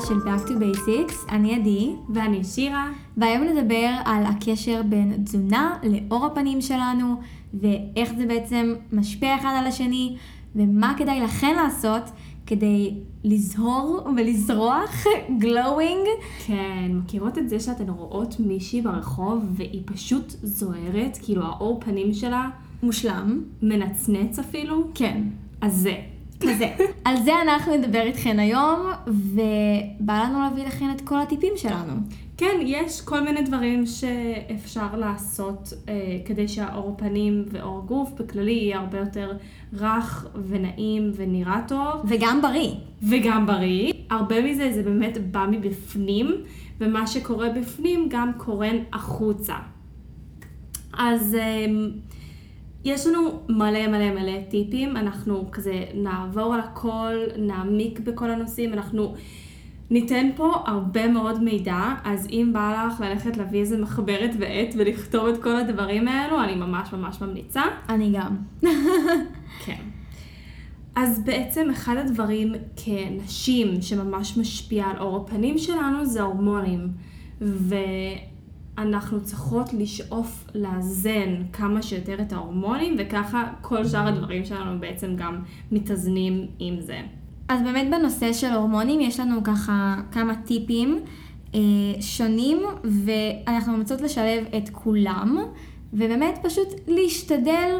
של 0.00 0.18
Back 0.18 0.48
to 0.48 0.50
Basics, 0.50 1.32
אני 1.32 1.54
עדי, 1.54 1.90
ואני 2.14 2.44
שירה, 2.44 2.90
והיום 3.16 3.44
נדבר 3.44 3.90
על 4.04 4.24
הקשר 4.26 4.82
בין 4.88 5.24
תזונה 5.24 5.78
לאור 5.82 6.26
הפנים 6.26 6.60
שלנו, 6.60 7.14
ואיך 7.54 8.12
זה 8.18 8.26
בעצם 8.26 8.74
משפיע 8.92 9.36
אחד 9.36 9.54
על 9.58 9.66
השני, 9.66 10.16
ומה 10.56 10.94
כדאי 10.98 11.20
לכן 11.20 11.54
לעשות 11.56 12.02
כדי 12.46 12.94
לזהור 13.24 14.08
ולזרוח 14.16 15.04
glowing. 15.42 16.08
כן, 16.46 16.90
מכירות 16.92 17.38
את 17.38 17.48
זה 17.48 17.60
שאתן 17.60 17.88
רואות 17.88 18.40
מישהי 18.40 18.82
ברחוב 18.82 19.44
והיא 19.52 19.82
פשוט 19.84 20.34
זוהרת, 20.42 21.18
כאילו 21.22 21.42
האור 21.42 21.80
פנים 21.80 22.14
שלה 22.14 22.50
מושלם. 22.82 23.42
מנצנץ 23.62 24.38
אפילו? 24.38 24.88
כן. 24.94 25.22
אז 25.60 25.76
זה. 25.76 25.94
כזה. 26.40 26.68
על 27.04 27.16
זה 27.24 27.42
אנחנו 27.42 27.76
נדבר 27.76 28.02
איתכן 28.02 28.38
היום, 28.38 28.90
ובא 29.06 30.24
לנו 30.24 30.40
להביא 30.40 30.66
לכן 30.66 30.90
את 30.96 31.00
כל 31.00 31.20
הטיפים 31.20 31.52
שלנו. 31.56 31.92
כן, 32.40 32.58
יש 32.62 33.00
כל 33.00 33.20
מיני 33.20 33.42
דברים 33.42 33.86
שאפשר 33.86 34.96
לעשות 34.96 35.72
אה, 35.88 36.18
כדי 36.24 36.48
שהאור 36.48 36.94
פנים 36.98 37.44
ואור 37.50 37.82
גוף 37.86 38.10
בכללי 38.18 38.52
יהיה 38.52 38.78
הרבה 38.78 38.98
יותר 38.98 39.32
רך 39.72 40.26
ונעים 40.48 41.10
ונראה 41.16 41.60
טוב. 41.68 42.04
וגם 42.04 42.42
בריא. 42.42 42.74
וגם 43.02 43.46
בריא. 43.46 43.92
הרבה 44.10 44.42
מזה 44.42 44.72
זה 44.72 44.82
באמת 44.82 45.18
בא 45.30 45.46
מבפנים, 45.50 46.34
ומה 46.80 47.06
שקורה 47.06 47.48
בפנים 47.48 48.06
גם 48.10 48.32
קורן 48.36 48.76
החוצה. 48.92 49.54
אז 50.92 51.34
אה, 51.34 51.66
יש 52.84 53.06
לנו 53.06 53.40
מלא 53.48 53.86
מלא 53.86 54.10
מלא 54.10 54.40
טיפים, 54.50 54.96
אנחנו 54.96 55.50
כזה 55.52 55.84
נעבור 55.94 56.54
על 56.54 56.60
הכל, 56.60 57.14
נעמיק 57.36 58.00
בכל 58.00 58.30
הנושאים, 58.30 58.72
אנחנו 58.72 59.14
ניתן 59.90 60.30
פה 60.36 60.54
הרבה 60.66 61.08
מאוד 61.08 61.42
מידע, 61.42 61.94
אז 62.04 62.26
אם 62.30 62.50
בא 62.52 62.88
לך 62.88 63.00
ללכת 63.00 63.36
להביא 63.36 63.60
איזה 63.60 63.78
מחברת 63.78 64.30
ועט 64.38 64.74
ולכתוב 64.76 65.26
את 65.26 65.42
כל 65.42 65.56
הדברים 65.56 66.08
האלו, 66.08 66.42
אני 66.42 66.54
ממש 66.54 66.92
ממש 66.92 67.20
ממליצה. 67.20 67.62
אני 67.88 68.12
גם. 68.12 68.36
כן. 69.64 69.82
אז 70.94 71.24
בעצם 71.24 71.70
אחד 71.70 71.96
הדברים 71.96 72.52
כנשים 72.76 73.82
שממש 73.82 74.36
משפיע 74.36 74.86
על 74.86 74.98
אור 74.98 75.16
הפנים 75.16 75.58
שלנו 75.58 76.06
זה 76.06 76.22
הורמונים. 76.22 76.88
ואנחנו 78.80 79.20
צריכות 79.20 79.72
לשאוף 79.72 80.46
לאזן 80.54 81.42
כמה 81.52 81.82
שיותר 81.82 82.16
את 82.20 82.32
ההורמונים, 82.32 82.96
וככה 82.98 83.44
כל 83.60 83.84
שאר 83.84 84.08
הדברים 84.08 84.44
שלנו 84.44 84.80
בעצם 84.80 85.16
גם 85.16 85.42
מתאזנים 85.72 86.46
עם 86.58 86.80
זה. 86.80 87.00
אז 87.48 87.62
באמת 87.62 87.86
בנושא 87.90 88.32
של 88.32 88.52
הורמונים 88.52 89.00
יש 89.00 89.20
לנו 89.20 89.44
ככה 89.44 89.96
כמה 90.12 90.34
טיפים 90.34 90.98
אה, 91.54 91.60
שונים, 92.00 92.58
ואנחנו 92.84 93.76
רוצות 93.76 94.00
לשלב 94.00 94.44
את 94.56 94.68
כולם, 94.68 95.38
ובאמת 95.92 96.38
פשוט 96.42 96.68
להשתדל 96.88 97.78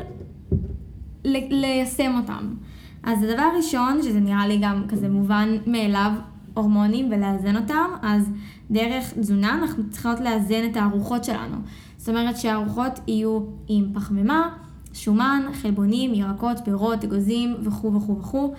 ל- 1.25 1.55
ליישם 1.61 2.13
אותם. 2.21 2.55
אז 3.03 3.23
הדבר 3.23 3.43
הראשון, 3.55 4.03
שזה 4.03 4.21
נראה 4.21 4.47
לי 4.49 4.59
גם 4.63 4.85
כזה 4.89 5.09
מובן 5.09 5.49
מאליו, 5.67 6.13
הורמונים 6.55 7.09
ולאזן 7.13 7.57
אותם, 7.57 7.91
אז 8.03 8.31
דרך 8.71 9.13
תזונה 9.21 9.55
אנחנו 9.55 9.91
צריכות 9.91 10.21
לאזן 10.21 10.71
את 10.71 10.77
הארוחות 10.77 11.25
שלנו. 11.25 11.57
זאת 11.97 12.09
אומרת 12.09 12.37
שהארוחות 12.37 13.01
יהיו 13.07 13.41
עם 13.69 13.87
פחמימה, 13.95 14.49
שומן, 14.93 15.43
חלבונים, 15.53 16.15
ירקות, 16.15 16.57
פירות, 16.65 17.05
אגוזים 17.05 17.57
וכו' 17.63 17.95
וכו' 17.95 18.19
וכו'. 18.19 18.55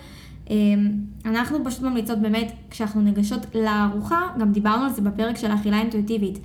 אמ, 0.50 0.90
אנחנו 1.24 1.58
פשוט 1.64 1.82
ממליצות 1.82 2.18
באמת, 2.18 2.52
כשאנחנו 2.70 3.00
ניגשות 3.00 3.46
לארוחה, 3.54 4.20
גם 4.38 4.52
דיברנו 4.52 4.84
על 4.84 4.92
זה 4.92 5.02
בפרק 5.02 5.36
של 5.36 5.54
אכילה 5.54 5.78
אינטואיטיבית, 5.78 6.38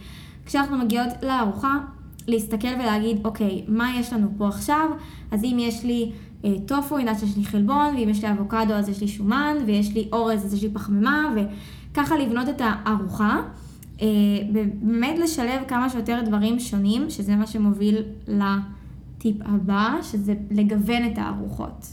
כשאנחנו 0.46 0.78
מגיעות 0.78 1.10
לארוחה, 1.22 1.78
להסתכל 2.28 2.68
ולהגיד, 2.80 3.26
אוקיי, 3.26 3.64
מה 3.68 3.90
יש 4.00 4.14
לנו 4.14 4.28
פה 4.38 4.48
עכשיו? 4.48 4.90
אז 5.32 5.44
אם 5.44 5.58
יש 5.60 5.84
לי 5.84 6.12
טופו, 6.66 6.96
אני 6.96 7.04
יודעת 7.04 7.20
שיש 7.20 7.38
לי 7.38 7.46
חלבון, 7.46 7.96
ואם 7.96 8.10
יש 8.10 8.24
לי 8.24 8.32
אבוקדו 8.32 8.74
אז 8.74 8.90
יש 8.90 9.02
לי 9.02 9.08
שומן, 9.08 9.56
ויש 9.66 9.94
לי 9.94 10.10
אורז 10.12 10.46
אז 10.46 10.54
יש 10.54 10.64
לי 10.64 10.70
פחמימה, 10.70 11.34
וככה 11.36 12.18
לבנות 12.18 12.50
את 12.50 12.62
הארוחה. 12.62 13.42
אה, 14.02 14.08
באמת 14.82 15.20
לשלב 15.20 15.62
כמה 15.68 15.90
שיותר 15.90 16.22
דברים 16.26 16.60
שונים, 16.60 17.10
שזה 17.10 17.36
מה 17.36 17.48
שמוביל 17.48 17.98
לטיפ 18.28 19.36
הבא, 19.46 19.96
שזה 20.02 20.34
לגוון 20.52 21.06
את 21.12 21.18
הארוחות. 21.18 21.88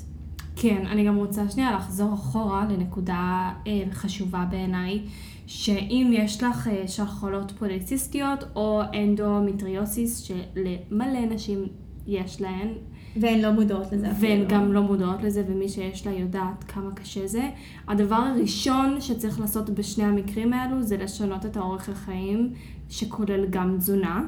כן, 0.57 0.87
אני 0.87 1.05
גם 1.05 1.17
רוצה 1.17 1.51
שנייה 1.51 1.73
לחזור 1.73 2.15
אחורה 2.15 2.67
לנקודה 2.71 3.53
אה, 3.67 3.83
חשובה 3.93 4.45
בעיניי, 4.51 5.03
שאם 5.47 6.11
יש 6.13 6.43
לך 6.43 6.69
אה, 6.69 6.89
שחולות 6.89 7.51
פוליציסטיות 7.51 8.45
או 8.57 8.83
אנדומטריוסיס, 8.95 10.19
שלמלא 10.19 11.21
נשים 11.31 11.59
יש 12.07 12.41
להן, 12.41 12.69
והן 13.17 13.41
לא 13.41 13.51
מודעות 13.51 13.93
לזה 13.93 14.11
אפילו. 14.11 14.29
והן 14.29 14.49
גם 14.49 14.73
לא 14.73 14.83
מודעות 14.83 15.23
לזה, 15.23 15.45
ומי 15.49 15.69
שיש 15.69 16.07
לה 16.07 16.13
יודעת 16.13 16.65
כמה 16.65 16.91
קשה 16.95 17.27
זה. 17.27 17.51
הדבר 17.89 18.15
הראשון 18.15 19.01
שצריך 19.01 19.41
לעשות 19.41 19.71
בשני 19.71 20.05
המקרים 20.05 20.53
האלו 20.53 20.83
זה 20.83 20.97
לשנות 20.97 21.47
את 21.47 21.57
האורך 21.57 21.89
החיים, 21.89 22.53
שכולל 22.91 23.47
גם 23.51 23.77
תזונה. 23.79 24.25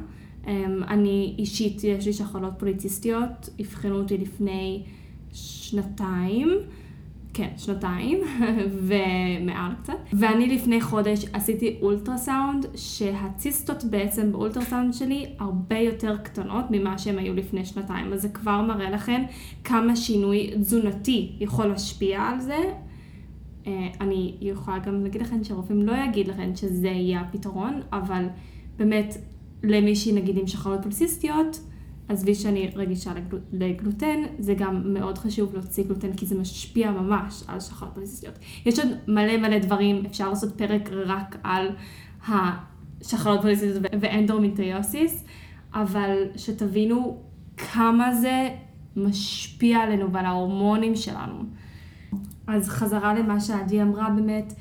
אמ, 0.46 0.82
אני 0.88 1.34
אישית, 1.38 1.84
יש 1.84 2.06
לי 2.06 2.12
שחלות 2.12 2.52
פוליציסטיות, 2.58 3.48
אבחנו 3.60 3.98
אותי 3.98 4.18
לפני 4.18 4.82
שנתיים. 5.32 6.48
כן, 7.36 7.48
שנתיים, 7.56 8.20
ומעל 8.88 9.72
קצת. 9.82 9.94
ואני 10.12 10.56
לפני 10.56 10.80
חודש 10.80 11.24
עשיתי 11.32 11.78
אולטרסאונד, 11.82 12.66
שהציסטות 12.74 13.84
בעצם 13.84 14.32
באולטרסאונד 14.32 14.94
שלי 14.94 15.26
הרבה 15.38 15.78
יותר 15.78 16.16
קטנות 16.16 16.64
ממה 16.70 16.98
שהן 16.98 17.18
היו 17.18 17.34
לפני 17.34 17.64
שנתיים. 17.64 18.12
אז 18.12 18.22
זה 18.22 18.28
כבר 18.28 18.62
מראה 18.62 18.90
לכם 18.90 19.22
כמה 19.64 19.96
שינוי 19.96 20.50
תזונתי 20.60 21.36
יכול 21.40 21.66
להשפיע 21.66 22.22
על 22.22 22.40
זה. 22.40 22.58
אה, 23.66 23.88
אני 24.00 24.36
יכולה 24.40 24.78
גם 24.78 25.02
להגיד 25.04 25.22
לכם 25.22 25.44
שרופאים 25.44 25.82
לא 25.82 25.92
יגיד 26.08 26.28
לכם 26.28 26.50
שזה 26.56 26.88
יהיה 26.88 27.20
הפתרון, 27.20 27.80
אבל 27.92 28.24
באמת, 28.76 29.16
למישהי 29.62 30.12
נגיד 30.12 30.38
עם 30.38 30.46
שחרות 30.46 30.82
פולסיסטיות, 30.82 31.60
עזבי 32.08 32.34
שאני 32.34 32.70
רגישה 32.76 33.14
לגל... 33.14 33.38
לגלוטן, 33.52 34.22
זה 34.38 34.54
גם 34.54 34.94
מאוד 34.94 35.18
חשוב 35.18 35.54
להוציא 35.54 35.84
גלוטן 35.84 36.12
כי 36.12 36.26
זה 36.26 36.38
משפיע 36.38 36.90
ממש 36.90 37.42
על 37.46 37.60
שחרות 37.60 37.90
פוליסיסטיות. 37.94 38.34
יש 38.66 38.78
עוד 38.78 38.88
מלא 39.08 39.36
מלא 39.36 39.58
דברים, 39.58 40.06
אפשר 40.06 40.28
לעשות 40.28 40.58
פרק 40.58 40.90
רק 40.92 41.36
על 41.42 41.68
השחרות 42.28 43.42
פוליסיסטיות 43.42 43.84
ואנדורמיטריוסיס, 44.00 45.24
אבל 45.74 46.16
שתבינו 46.36 47.22
כמה 47.56 48.14
זה 48.14 48.48
משפיע 48.96 49.78
עלינו 49.78 50.12
ועל 50.12 50.26
ההורמונים 50.26 50.96
שלנו. 50.96 51.44
אז 52.46 52.68
חזרה 52.68 53.14
למה 53.14 53.40
שעדי 53.40 53.82
אמרה 53.82 54.10
באמת, 54.10 54.54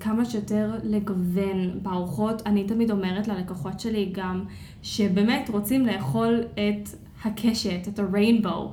כמה 0.00 0.24
שיותר 0.24 0.70
לגוון 0.82 1.82
בארוחות. 1.82 2.42
אני 2.46 2.64
תמיד 2.64 2.90
אומרת 2.90 3.28
ללקוחות 3.28 3.80
שלי 3.80 4.10
גם, 4.12 4.44
שבאמת 4.82 5.48
רוצים 5.48 5.86
לאכול 5.86 6.40
את 6.54 6.88
הקשת, 7.24 7.88
את 7.88 7.98
הריינבואו. 7.98 8.72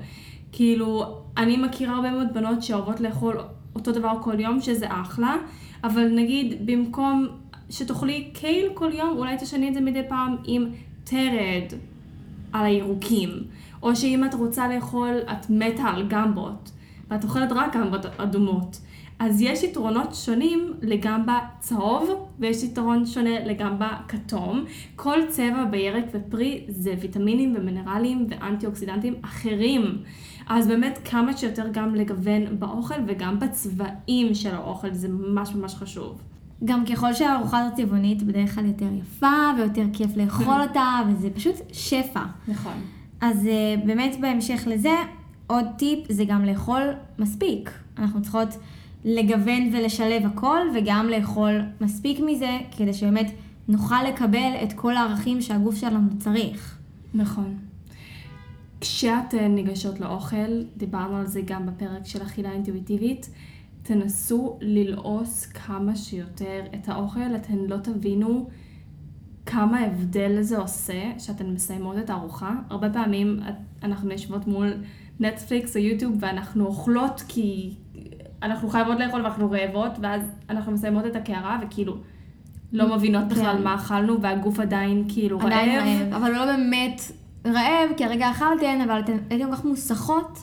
כאילו, 0.52 1.18
אני 1.38 1.58
מכירה 1.58 1.96
הרבה 1.96 2.12
מאוד 2.12 2.28
בנות 2.34 2.64
שאוהבות 2.64 3.00
לאכול 3.00 3.38
אותו 3.76 3.92
דבר 3.92 4.14
כל 4.22 4.40
יום, 4.40 4.62
שזה 4.62 4.86
אחלה, 4.90 5.36
אבל 5.84 6.10
נגיד, 6.16 6.66
במקום 6.66 7.28
שתאכלי 7.70 8.30
קייל 8.34 8.70
כל 8.74 8.92
יום, 8.94 9.18
אולי 9.18 9.36
תשני 9.40 9.70
את 9.70 9.74
זה 9.74 9.82
מדי 9.82 10.02
פעם 10.10 10.36
עם 10.46 10.66
תרד 11.04 11.80
על 12.54 12.66
הירוקים. 12.66 13.30
או 13.84 13.96
שאם 13.96 14.26
את 14.26 14.34
רוצה 14.34 14.68
לאכול, 14.68 15.18
את 15.32 15.50
מתה 15.50 15.84
על 15.84 16.08
גמבות, 16.08 16.72
ואת 17.10 17.24
אוכלת 17.24 17.52
רק 17.52 17.76
גמבות 17.76 18.06
אדומות. 18.06 18.80
אז 19.20 19.42
יש 19.42 19.64
יתרונות 19.64 20.16
שונים 20.16 20.74
לגמבה 20.82 21.40
צהוב, 21.60 22.10
ויש 22.40 22.64
יתרון 22.64 23.06
שונה 23.06 23.46
לגמבה 23.46 23.90
כתום. 24.08 24.66
כל 24.96 25.20
צבע 25.30 25.66
בירק 25.66 26.04
ופרי 26.14 26.64
זה 26.68 26.94
ויטמינים 27.02 27.54
ומינרלים 27.58 28.28
ואנטי 28.30 28.66
אוקסידנטים 28.66 29.14
אחרים. 29.22 29.98
אז 30.48 30.68
באמת 30.68 31.00
כמה 31.06 31.38
שיותר 31.38 31.68
גם 31.72 31.96
לגוון 31.96 32.60
באוכל 32.60 32.96
וגם 33.08 33.40
בצבעים 33.40 34.36
של 34.36 34.56
האוכל, 34.56 34.94
זה 34.94 35.08
ממש 35.08 35.56
ממש 35.56 35.76
חשוב. 35.76 36.22
גם 36.66 36.86
ככל 36.86 37.14
שהארוחה 37.14 37.60
הזאת 37.60 37.76
טבעונית 37.76 38.24
בדרך 38.24 38.56
כלל 38.56 38.66
יותר 38.66 38.88
יפה 38.94 39.52
ויותר 39.58 39.84
כיף 39.94 40.18
לאכול 40.18 40.62
אותה, 40.68 41.00
וזה 41.10 41.30
פשוט 41.30 41.56
שפע. 41.72 42.24
נכון. 42.48 42.74
אז 43.22 43.48
אה, 43.48 43.76
באמת 43.86 44.16
בהמשך 44.22 44.64
לזה, 44.68 44.96
עוד 45.48 45.66
טיפ 45.78 46.00
זה 46.12 46.26
גם 46.26 46.46
לאכול 46.46 46.82
מספיק. 47.20 47.72
אנחנו 47.98 48.22
צריכות 48.22 48.50
לגוון 49.10 49.70
ולשלב 49.74 50.26
הכל, 50.26 50.60
וגם 50.76 51.08
לאכול 51.10 51.62
מספיק 51.82 52.20
מזה, 52.26 52.60
כדי 52.78 52.94
שבאמת 52.94 53.32
נוכל 53.68 54.04
לקבל 54.08 54.52
את 54.64 54.74
כל 54.74 54.98
הערכים 54.98 55.42
שהגוף 55.42 55.76
שלנו 55.76 56.10
צריך. 56.20 56.78
נכון. 57.14 57.58
כשאת 58.82 59.34
ניגשות 59.34 60.00
לאוכל, 60.00 60.64
דיברנו 60.78 61.18
על 61.18 61.28
זה 61.28 61.42
גם 61.46 61.66
בפרק 61.66 62.06
של 62.06 62.22
אכילה 62.22 62.52
אינטואיטיבית, 62.52 63.30
תנסו 63.84 64.58
ללעוס 64.62 65.46
כמה 65.46 65.96
שיותר 65.96 66.62
את 66.76 66.90
האוכל, 66.90 67.36
אתן 67.36 67.58
לא 67.58 67.78
תבינו 67.78 68.50
כמה 69.46 69.80
הבדל 69.80 70.42
זה 70.42 70.58
עושה 70.58 71.12
שאתן 71.20 71.46
מסיימות 71.46 71.98
את 71.98 72.10
הארוחה. 72.10 72.56
הרבה 72.70 72.90
פעמים 72.90 73.40
אנחנו 73.84 74.12
יושבות 74.12 74.48
מול 74.48 74.74
נטפליקס 75.20 75.76
או 75.76 75.82
יוטיוב 75.82 76.18
ואנחנו 76.20 76.66
אוכלות 76.66 77.24
כי 77.28 77.74
אנחנו 78.44 78.70
חייבות 78.70 79.00
לאכול 79.00 79.22
ואנחנו 79.22 79.52
רעבות, 79.52 79.92
ואז 80.02 80.22
אנחנו 80.50 80.72
מסיימות 80.72 81.06
את 81.06 81.16
הקערה 81.16 81.60
וכאילו 81.62 81.98
לא 82.74 82.96
מבינות 82.96 83.28
בכלל 83.28 83.56
כן. 83.58 83.64
מה 83.64 83.76
אכלנו 83.76 84.22
והגוף 84.22 84.60
עדיין 84.60 85.04
כאילו 85.10 85.38
רעב. 85.38 85.46
עדיין 85.46 85.80
רעב, 85.80 86.14
אבל 86.14 86.32
לא 86.32 86.46
באמת 86.46 87.02
רעב, 87.46 87.90
כי 87.98 88.06
הרגע 88.06 88.32
אכלתן, 88.32 88.82
אבל 88.82 89.00
אתן 89.00 89.18
הייתן 89.30 89.46
כל 89.46 89.56
כך 89.56 89.66
מוסכות, 89.66 90.40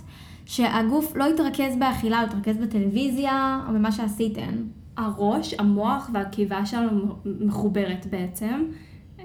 שהגוף 0.47 1.17
לא 1.17 1.25
יתרכז 1.25 1.77
באכילה, 1.79 2.21
הוא 2.21 2.27
יתרכז 2.27 2.57
בטלוויזיה, 2.57 3.61
או 3.69 3.75
במה 3.75 3.93
שעשיתן. 3.93 4.55
הראש, 4.97 5.55
המוח 5.59 6.11
והקיבה 6.13 6.67
שלנו 6.67 7.17
מחוברת 7.41 8.07
בעצם, 8.11 8.65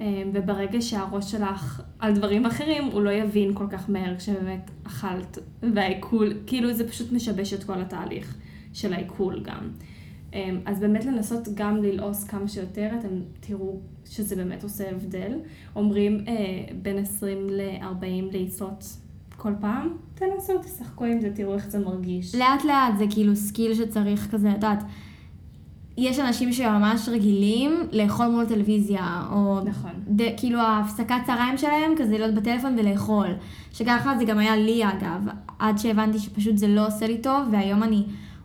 אה, 0.00 0.22
וברגע 0.32 0.80
שהראש 0.80 1.30
שלך 1.30 1.82
על 1.98 2.12
דברים 2.12 2.46
אחרים, 2.46 2.84
הוא 2.84 3.02
לא 3.02 3.10
יבין 3.10 3.54
כל 3.54 3.66
כך 3.70 3.90
מהר 3.90 4.16
כשבאמת 4.16 4.70
אכלת, 4.86 5.38
והעיכול, 5.74 6.32
כאילו 6.46 6.72
זה 6.72 6.88
פשוט 6.88 7.12
משבש 7.12 7.54
את 7.54 7.64
כל 7.64 7.80
התהליך 7.80 8.36
של 8.72 8.92
העיכול 8.92 9.42
גם. 9.42 9.68
אה, 10.34 10.50
אז 10.64 10.80
באמת 10.80 11.04
לנסות 11.04 11.48
גם 11.54 11.76
ללעוס 11.76 12.24
כמה 12.24 12.48
שיותר, 12.48 12.88
אתם 13.00 13.08
תראו 13.40 13.80
שזה 14.04 14.36
באמת 14.36 14.62
עושה 14.62 14.90
הבדל. 14.90 15.32
אומרים 15.76 16.24
אה, 16.28 16.34
בין 16.82 16.98
20 16.98 17.38
ל-40 17.50 18.32
לעיסות 18.32 18.84
כל 19.36 19.52
פעם, 19.60 19.88
תנסו, 20.14 20.58
תשחקו 20.58 21.04
עם 21.04 21.20
זה, 21.20 21.30
תראו 21.34 21.54
איך 21.54 21.70
זה 21.70 21.78
מרגיש. 21.78 22.34
לאט 22.34 22.64
לאט 22.64 22.98
זה 22.98 23.04
כאילו 23.10 23.36
skill 23.36 23.74
שצריך 23.74 24.30
כזה, 24.30 24.50
את 24.50 24.54
יודעת, 24.54 24.84
יש 25.96 26.18
אנשים 26.18 26.52
שממש 26.52 27.08
רגילים 27.08 27.72
לאכול 27.92 28.26
מול 28.26 28.46
טלוויזיה, 28.46 29.22
או 29.32 29.60
נכון. 29.64 29.90
ד, 30.08 30.22
כאילו 30.36 30.60
ההפסקת 30.60 31.14
צהריים 31.26 31.58
שלהם 31.58 31.92
כזה 31.96 32.18
להיות 32.18 32.34
בטלפון 32.34 32.78
ולאכול. 32.78 33.26
שככה 33.72 34.18
זה 34.18 34.24
גם 34.24 34.38
היה 34.38 34.56
לי 34.56 34.84
אגב, 34.84 35.26
עד 35.58 35.78
שהבנתי 35.78 36.18
שפשוט 36.18 36.58
זה 36.58 36.68
לא 36.68 36.86
עושה 36.86 37.06
לי 37.06 37.18
טוב, 37.18 37.48
והיום 37.52 37.82
אני 37.82 38.04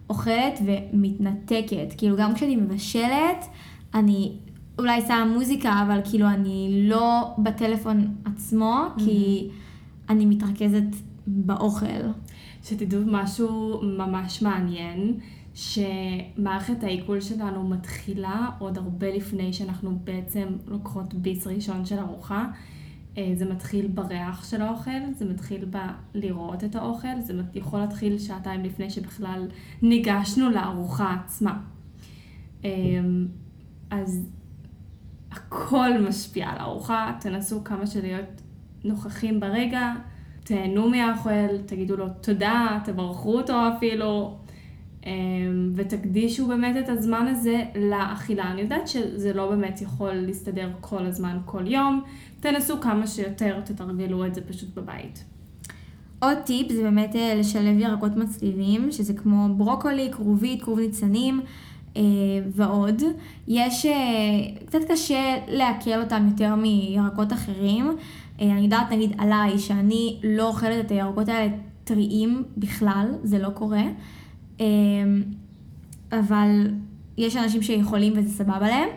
אוכלת 0.09 0.59
ומתנתקת. 0.65 1.93
כאילו 1.97 2.17
גם 2.17 2.35
כשאני 2.35 2.55
מבשלת, 2.55 3.45
אני 3.93 4.31
אולי 4.79 5.01
שמה 5.01 5.25
מוזיקה, 5.25 5.83
אבל 5.87 5.99
כאילו 6.09 6.27
אני 6.27 6.85
לא 6.89 7.33
בטלפון 7.37 8.15
עצמו, 8.25 8.85
כי 8.97 9.49
אני 10.09 10.25
מתרכזת 10.25 10.95
באוכל. 11.27 12.01
שתדעו 12.63 13.01
משהו 13.05 13.81
ממש 13.83 14.41
מעניין, 14.41 15.19
שמערכת 15.53 16.83
העיכול 16.83 17.21
שלנו 17.21 17.67
מתחילה 17.69 18.49
עוד 18.59 18.77
הרבה 18.77 19.15
לפני 19.15 19.53
שאנחנו 19.53 19.99
בעצם 20.03 20.47
לוקחות 20.67 21.13
ביס 21.13 21.47
ראשון 21.47 21.85
של 21.85 21.99
ארוחה. 21.99 22.45
אה, 23.17 23.31
זה 23.35 23.45
מתחיל 23.45 23.87
בריח 23.87 24.49
של 24.49 24.61
האוכל, 24.61 25.13
זה 25.13 25.25
מתחיל 25.25 25.65
בלראות 25.65 26.63
את 26.63 26.75
האוכל, 26.75 27.21
זה 27.21 27.33
יכול 27.53 27.79
להתחיל 27.79 28.19
שעתיים 28.19 28.63
לפני 28.63 28.89
שבכלל 28.89 29.47
ניגשנו 29.81 30.49
לארוחה 30.49 31.15
עצמה. 31.23 31.61
אה, 32.65 32.69
אז 33.89 34.29
הכל 35.31 35.89
משפיע 36.07 36.49
על 36.49 36.57
הארוחה, 36.57 37.11
תנסו 37.19 37.63
כמה 37.63 37.87
שלהיות 37.87 38.41
נוכחים 38.83 39.39
ברגע, 39.39 39.93
תהנו 40.43 40.89
מהאוכל, 40.89 41.57
תגידו 41.65 41.97
לו 41.97 42.05
תודה, 42.21 42.79
תברכו 42.83 43.37
אותו 43.37 43.53
אפילו, 43.77 44.37
ותקדישו 45.75 46.47
באמת 46.47 46.77
את 46.77 46.89
הזמן 46.89 47.27
הזה 47.27 47.63
לאכילה. 47.75 48.51
אני 48.51 48.61
יודעת 48.61 48.87
שזה 48.87 49.33
לא 49.33 49.49
באמת 49.49 49.81
יכול 49.81 50.13
להסתדר 50.13 50.69
כל 50.81 51.05
הזמן, 51.05 51.37
כל 51.45 51.67
יום, 51.67 52.01
תנסו 52.39 52.81
כמה 52.81 53.07
שיותר, 53.07 53.59
תתרגלו 53.59 54.25
את 54.25 54.35
זה 54.35 54.41
פשוט 54.41 54.69
בבית. 54.75 55.23
עוד 56.19 56.37
טיפ 56.45 56.71
זה 56.71 56.83
באמת 56.83 57.15
אה, 57.15 57.35
לשלב 57.35 57.79
ירקות 57.79 58.15
מצליבים, 58.15 58.91
שזה 58.91 59.13
כמו 59.13 59.47
ברוקולי, 59.57 60.09
כרובית, 60.11 60.63
כרוב 60.63 60.79
ניצנים 60.79 61.41
אה, 61.97 62.01
ועוד. 62.49 63.01
יש, 63.47 63.85
אה, 63.85 63.91
קצת 64.65 64.79
קשה 64.91 65.37
לעכל 65.47 66.01
אותם 66.01 66.27
יותר 66.31 66.55
מירקות 66.55 67.33
אחרים. 67.33 67.95
אני 68.41 68.61
יודעת 68.61 68.91
נגיד 68.91 69.15
עליי 69.17 69.59
שאני 69.59 70.19
לא 70.23 70.47
אוכלת 70.47 70.85
את 70.85 70.91
הירקות 70.91 71.29
האלה 71.29 71.51
טריים 71.83 72.43
בכלל, 72.57 73.07
זה 73.23 73.39
לא 73.39 73.49
קורה. 73.49 73.83
אה, 74.61 74.65
אבל 76.11 76.67
יש 77.17 77.35
אנשים 77.35 77.61
שיכולים 77.61 78.13
וזה 78.15 78.29
סבבה 78.29 78.67
להם. 78.67 78.89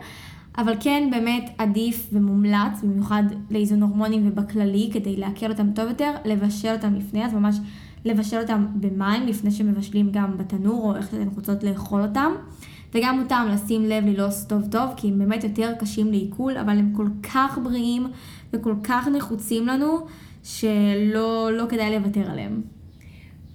אבל 0.57 0.73
כן 0.79 1.07
באמת 1.11 1.49
עדיף 1.57 2.09
ומומלץ, 2.13 2.83
במיוחד 2.83 3.23
לאיזון 3.51 3.81
הורמונים 3.81 4.27
ובכללי, 4.27 4.89
כדי 4.93 5.15
לעכל 5.15 5.51
אותם 5.51 5.71
טוב 5.71 5.87
יותר, 5.87 6.11
לבשל 6.25 6.73
אותם 6.73 6.95
לפני, 6.95 7.25
אז 7.25 7.33
ממש 7.33 7.57
לבשל 8.05 8.37
אותם 8.37 8.65
במים 8.75 9.27
לפני 9.27 9.51
שמבשלים 9.51 10.11
גם 10.11 10.37
בתנור, 10.37 10.83
או 10.83 10.95
איך 10.95 11.11
שאתן 11.11 11.27
רוצות 11.35 11.63
לאכול 11.63 12.01
אותם. 12.01 12.31
וגם 12.93 13.19
אותם 13.23 13.47
לשים 13.51 13.85
לב 13.85 14.05
ללעוס 14.05 14.45
טוב 14.45 14.67
טוב, 14.71 14.89
כי 14.97 15.07
הם 15.07 15.19
באמת 15.19 15.43
יותר 15.43 15.73
קשים 15.79 16.11
לעיכול, 16.11 16.57
אבל 16.57 16.77
הם 16.77 16.93
כל 16.95 17.07
כך 17.23 17.59
בריאים 17.63 18.07
וכל 18.53 18.75
כך 18.83 19.07
נחוצים 19.07 19.67
לנו, 19.67 19.99
שלא 20.43 21.49
לא 21.51 21.65
כדאי 21.69 21.99
לוותר 21.99 22.31
עליהם. 22.31 22.61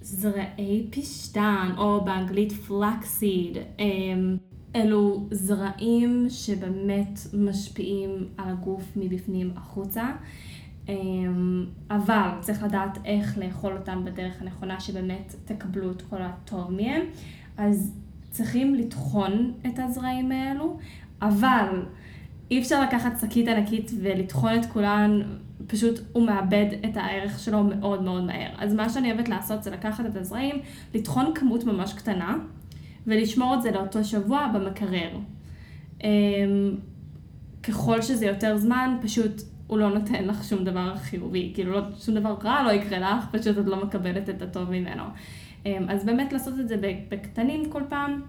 זרעי 0.05 0.87
פשטן, 0.89 1.71
או 1.77 2.05
באנגלית 2.05 2.51
פלקסיד, 2.51 3.57
אלו 4.75 5.27
זרעים 5.31 6.25
שבאמת 6.29 7.19
משפיעים 7.33 8.27
על 8.37 8.49
הגוף 8.49 8.83
מבפנים 8.95 9.51
החוצה. 9.55 10.11
אבל 11.89 12.29
צריך 12.39 12.63
לדעת 12.63 12.97
איך 13.05 13.37
לאכול 13.37 13.77
אותם 13.77 14.05
בדרך 14.05 14.41
הנכונה 14.41 14.79
שבאמת 14.79 15.35
תקבלו 15.45 15.91
את 15.91 16.01
כל 16.01 16.21
הטוב 16.21 16.71
מהם. 16.71 17.01
אז 17.57 17.93
צריכים 18.31 18.75
לטחון 18.75 19.53
את 19.67 19.79
הזרעים 19.79 20.31
האלו, 20.31 20.77
אבל 21.21 21.85
אי 22.51 22.59
אפשר 22.59 22.81
לקחת 22.81 23.19
שקית 23.21 23.47
ענקית 23.47 23.91
ולטחון 24.01 24.59
את 24.59 24.65
כולן, 24.65 25.21
פשוט 25.67 25.99
הוא 26.13 26.25
מאבד 26.25 26.65
את 26.85 26.97
הערך 26.97 27.39
שלו 27.39 27.63
מאוד 27.63 28.03
מאוד 28.03 28.23
מהר. 28.23 28.49
אז 28.57 28.73
מה 28.73 28.89
שאני 28.89 29.11
אוהבת 29.11 29.29
לעשות 29.29 29.63
זה 29.63 29.71
לקחת 29.71 30.05
את 30.05 30.15
הזרעים, 30.15 30.55
לטחון 30.93 31.31
כמות 31.35 31.63
ממש 31.63 31.93
קטנה, 31.93 32.37
ולשמור 33.07 33.53
את 33.53 33.61
זה 33.61 33.71
לאותו 33.71 34.03
שבוע 34.03 34.47
במקרר. 34.53 35.09
אמ, 36.03 36.09
ככל 37.63 38.01
שזה 38.01 38.25
יותר 38.25 38.57
זמן, 38.57 38.97
פשוט 39.01 39.41
הוא 39.67 39.77
לא 39.77 39.89
נותן 39.89 40.25
לך 40.25 40.43
שום 40.43 40.63
דבר 40.63 40.95
חיובי, 40.97 41.51
כאילו 41.53 41.71
לא, 41.71 41.81
שום 41.97 42.15
דבר 42.15 42.35
רע 42.43 42.63
לא 42.63 42.71
יקרה 42.71 42.99
לך, 42.99 43.25
פשוט 43.31 43.57
את 43.57 43.65
לא 43.65 43.85
מקבלת 43.85 44.29
את 44.29 44.41
הטוב 44.41 44.71
ממנו. 44.71 45.03
אמ, 45.65 45.85
אז 45.89 46.05
באמת 46.05 46.33
לעשות 46.33 46.59
את 46.59 46.67
זה 46.67 46.75
בקטנים 47.09 47.69
כל 47.69 47.81
פעם, 47.89 48.21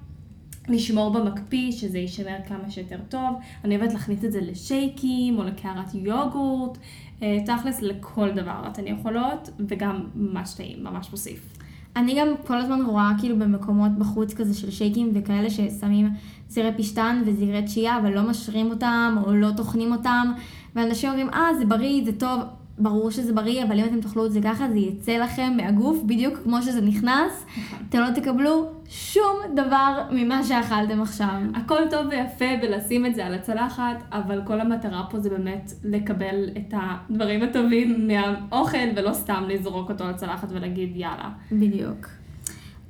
לשמור 0.69 1.11
במקפיא, 1.11 1.73
שזה 1.73 1.99
יישמר 1.99 2.37
כמה 2.49 2.71
שיותר 2.71 2.99
טוב. 3.09 3.37
אני 3.65 3.77
אוהבת 3.77 3.93
להכניס 3.93 4.25
את 4.25 4.33
זה 4.33 4.41
לשייקים 4.41 5.39
או 5.39 5.45
לקערת 5.45 5.95
יוגורט, 5.95 6.79
אה, 7.23 7.39
תכלס 7.47 7.83
לכל 7.83 8.31
דבר 8.31 8.65
אתן 8.73 8.87
יכולות, 8.87 9.51
וגם 9.69 10.05
ממש 10.15 10.55
טעים, 10.55 10.85
ממש 10.85 11.11
מוסיף. 11.11 11.57
אני 11.97 12.21
גם 12.21 12.29
כל 12.47 12.57
הזמן 12.57 12.83
רואה 12.83 13.11
כאילו 13.21 13.39
במקומות 13.39 13.91
בחוץ 13.99 14.35
כזה 14.35 14.55
של 14.55 14.71
שייקים 14.71 15.11
וכאלה 15.15 15.51
ששמים 15.51 16.09
זירי 16.49 16.71
פשטן 16.77 17.23
וזירי 17.27 17.63
תשיעייה 17.63 17.99
אבל 17.99 18.13
לא 18.13 18.23
משרים 18.23 18.71
אותם 18.71 19.17
או 19.27 19.33
לא 19.33 19.49
טוחנים 19.57 19.93
אותם 19.93 20.33
ואנשים 20.75 21.11
אומרים 21.11 21.29
אה 21.31 21.55
זה 21.59 21.65
בריא 21.65 22.05
זה 22.05 22.13
טוב 22.19 22.41
ברור 22.79 23.11
שזה 23.11 23.33
בריא 23.33 23.65
אבל 23.65 23.79
אם 23.79 23.85
אתם 23.85 24.01
תאכלו 24.01 24.27
את 24.27 24.33
זה 24.33 24.41
ככה 24.43 24.69
זה 24.71 24.79
יצא 24.79 25.13
לכם 25.13 25.53
מהגוף 25.57 26.03
בדיוק 26.07 26.39
כמו 26.45 26.63
שזה 26.63 26.81
נכנס 26.81 27.47
אתם 27.89 27.99
לא 27.99 28.11
תקבלו 28.15 28.67
שום 28.89 29.37
דבר 29.55 30.03
ממה 30.11 30.45
שאכלתם 30.45 31.03
עכשיו. 31.03 31.41
הכל 31.55 31.81
טוב 31.91 32.07
ויפה 32.11 32.45
בלשים 32.63 33.07
את 33.07 33.15
זה 33.15 33.27
על 33.27 33.35
הצלחת, 33.35 34.03
אבל 34.13 34.41
כל 34.47 34.61
המטרה 34.61 35.05
פה 35.11 35.19
זה 35.19 35.31
באמת 35.31 35.73
לקבל 35.85 36.49
את 36.57 36.75
הדברים 36.77 37.43
הטובים 37.43 38.09
מהאוכל, 38.09 38.89
ולא 38.97 39.13
סתם 39.13 39.45
לזרוק 39.49 39.91
אותו 39.91 40.05
על 40.05 40.11
הצלחת 40.11 40.49
ולהגיד 40.51 40.97
יאללה. 40.97 41.31
בדיוק. 41.53 42.07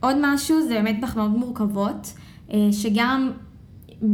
עוד 0.01 0.17
משהו 0.21 0.63
זה 0.63 0.75
באמת 0.75 0.97
פחמימות 1.03 1.39
מורכבות, 1.39 2.13
אה, 2.53 2.69
שגם 2.73 3.31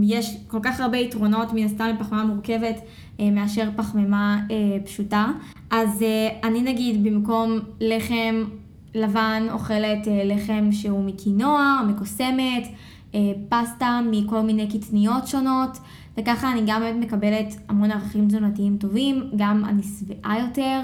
יש 0.02 0.36
כל 0.46 0.58
כך 0.62 0.80
הרבה 0.80 0.98
יתרונות 0.98 1.52
מן 1.52 1.64
הסתם 1.64 1.88
לפחמימה 1.94 2.24
מורכבת 2.24 2.80
מאשר 3.21 3.69
פחמימה 3.76 4.40
אה, 4.50 4.85
פשוטה. 4.85 5.26
אז 5.71 6.04
אני 6.45 6.62
נגיד 6.62 7.04
במקום 7.04 7.59
לחם 7.81 8.45
לבן 8.95 9.47
אוכלת 9.50 10.09
אה, 10.09 10.25
לחם 10.25 10.69
שהוא 10.73 11.04
מקינוע, 11.04 11.81
מקוסמת, 11.88 12.66
אה, 13.14 13.33
פסטה 13.49 14.00
מכל 14.11 14.40
מיני 14.40 14.69
קטניות 14.69 15.26
שונות, 15.26 15.78
וככה 16.19 16.52
אני 16.52 16.62
גם 16.66 16.81
באמת 16.81 17.04
מקבלת 17.07 17.54
המון 17.69 17.90
ערכים 17.90 18.28
תזונתיים 18.28 18.76
טובים, 18.76 19.31
גם 19.37 19.64
אני 19.64 19.83
שבעה 19.83 20.38
יותר, 20.38 20.81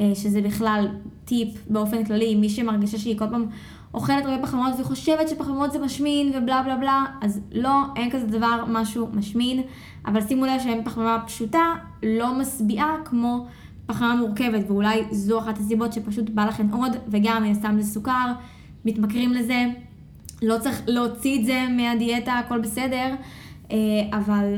אה, 0.00 0.12
שזה 0.14 0.42
בכלל 0.42 0.88
טיפ 1.24 1.48
באופן 1.70 2.04
כללי, 2.04 2.34
מי 2.34 2.48
שמרגישה 2.48 2.98
שהיא 2.98 3.18
כל 3.18 3.26
פעם 3.30 3.46
אוכלת 3.94 4.24
הרבה 4.24 4.42
פחמימות 4.42 4.72
וחושבת 4.80 5.28
שפחמימות 5.28 5.72
זה 5.72 5.78
משמין 5.78 6.32
ובלה 6.34 6.62
בלה 6.62 6.76
בלה, 6.76 7.04
אז 7.20 7.40
לא, 7.52 7.70
אין 7.96 8.10
כזה 8.10 8.26
דבר 8.26 8.64
משהו 8.68 9.08
משמין, 9.12 9.62
אבל 10.06 10.26
שימו 10.26 10.46
לב 10.46 10.60
שאין 10.62 10.84
פחמימה 10.84 11.22
פשוטה 11.26 11.74
לא 12.02 12.38
משביעה 12.38 12.96
כמו 13.04 13.46
פחמימה 13.86 14.16
מורכבת, 14.16 14.64
ואולי 14.70 15.04
זו 15.10 15.38
אחת 15.38 15.58
הסיבות 15.58 15.92
שפשוט 15.92 16.30
בא 16.30 16.44
לכם 16.44 16.68
עוד, 16.72 16.96
וגם 17.08 17.42
מן 17.42 17.50
הסתם 17.50 17.76
זה 17.80 17.92
סוכר, 17.92 18.32
מתמכרים 18.84 19.32
לזה, 19.32 19.66
לא 20.42 20.58
צריך 20.58 20.82
להוציא 20.86 21.40
את 21.40 21.46
זה 21.46 21.66
מהדיאטה, 21.76 22.32
הכל 22.32 22.60
בסדר, 22.60 23.14
אה, 23.70 23.76
אבל 24.12 24.54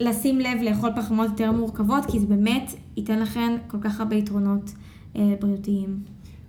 לשים 0.00 0.38
לב 0.38 0.62
לאכול 0.62 0.90
פחמימות 0.96 1.30
יותר 1.30 1.52
מורכבות, 1.52 2.04
כי 2.06 2.18
זה 2.18 2.26
באמת 2.26 2.72
ייתן 2.96 3.18
לכם 3.18 3.56
כל 3.66 3.78
כך 3.80 4.00
הרבה 4.00 4.16
יתרונות 4.16 4.74
אה, 5.16 5.34
בריאותיים. 5.40 6.02